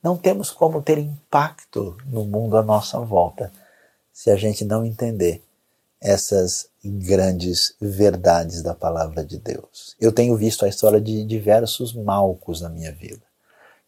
não 0.00 0.16
temos 0.16 0.50
como 0.50 0.80
ter 0.80 0.98
impacto 0.98 1.96
no 2.06 2.24
mundo 2.24 2.56
à 2.56 2.62
nossa 2.62 3.00
volta 3.00 3.52
se 4.12 4.30
a 4.30 4.36
gente 4.36 4.64
não 4.64 4.86
entender 4.86 5.42
essas 6.00 6.68
grandes 6.84 7.74
verdades 7.80 8.62
da 8.62 8.74
palavra 8.74 9.24
de 9.24 9.38
Deus. 9.38 9.96
Eu 10.00 10.12
tenho 10.12 10.36
visto 10.36 10.64
a 10.64 10.68
história 10.68 11.00
de 11.00 11.24
diversos 11.24 11.92
malcos 11.92 12.60
na 12.60 12.68
minha 12.68 12.92
vida 12.92 13.31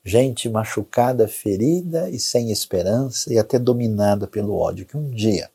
gente 0.04 0.48
machucada, 0.48 1.26
ferida 1.26 2.10
e 2.10 2.20
sem 2.20 2.50
esperança 2.50 3.32
e 3.32 3.38
até 3.38 3.58
dominada 3.58 4.26
pelo 4.26 4.54
ódio, 4.54 4.84
que 4.84 4.96
um 4.96 5.10
dia 5.10 5.50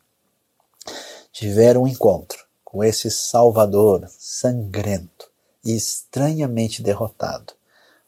tiveram 1.32 1.84
um 1.84 1.88
encontro 1.88 2.46
com 2.64 2.84
esse 2.84 3.12
Salvador 3.12 4.10
sangrento 4.18 5.30
e 5.64 5.76
estranhamente 5.76 6.82
derrotado, 6.82 7.54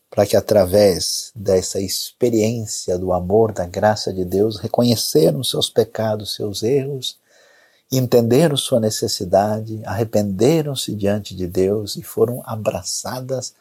para 0.09 0.25
que 0.25 0.35
através 0.35 1.31
dessa 1.35 1.79
experiência 1.79 2.97
do 2.97 3.13
amor, 3.13 3.51
da 3.51 3.65
graça 3.65 4.11
de 4.11 4.25
Deus, 4.25 4.57
reconheceram 4.57 5.43
seus 5.43 5.69
pecados, 5.69 6.35
seus 6.35 6.63
erros, 6.63 7.19
entenderam 7.91 8.57
sua 8.57 8.79
necessidade, 8.79 9.81
arrependeram-se 9.85 10.95
diante 10.95 11.35
de 11.35 11.45
Deus 11.45 11.95
e 11.95 12.01
foram 12.01 12.41
abraçadas 12.45 13.53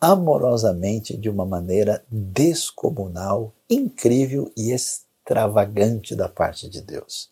amorosamente 0.00 1.16
de 1.16 1.28
uma 1.28 1.44
maneira 1.44 2.04
descomunal, 2.10 3.54
incrível 3.68 4.50
e 4.56 4.72
extravagante 4.72 6.14
da 6.14 6.28
parte 6.28 6.68
de 6.68 6.80
Deus. 6.80 7.30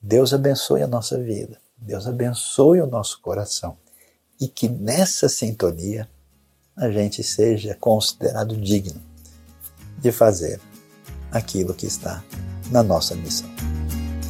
Deus 0.00 0.32
abençoe 0.32 0.82
a 0.82 0.86
nossa 0.86 1.18
vida, 1.18 1.58
Deus 1.76 2.06
abençoe 2.06 2.80
o 2.80 2.86
nosso 2.86 3.20
coração 3.20 3.76
e 4.40 4.46
que 4.46 4.68
nessa 4.68 5.28
sintonia 5.28 6.08
a 6.76 6.90
gente 6.90 7.22
seja 7.24 7.74
considerado 7.74 8.56
digno 8.56 9.02
de 9.98 10.12
fazer 10.12 10.60
aquilo 11.32 11.74
que 11.74 11.86
está 11.86 12.22
na 12.70 12.82
nossa 12.82 13.14
missão. 13.16 13.48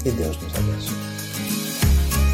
Que 0.02 0.10
Deus 0.10 0.40
nos 0.40 0.54
abençoe. 0.54 1.17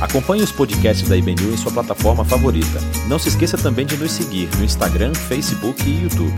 Acompanhe 0.01 0.42
os 0.42 0.53
podcasts 0.53 1.09
da 1.09 1.16
IBNU 1.16 1.53
em 1.53 1.57
sua 1.57 1.72
plataforma 1.72 2.24
favorita. 2.24 2.80
Não 3.09 3.18
se 3.18 3.28
esqueça 3.28 3.57
também 3.57 3.86
de 3.86 3.97
nos 3.97 4.12
seguir 4.12 4.49
no 4.57 4.64
Instagram, 4.64 5.14
Facebook 5.14 5.88
e 5.88 6.03
YouTube. 6.03 6.34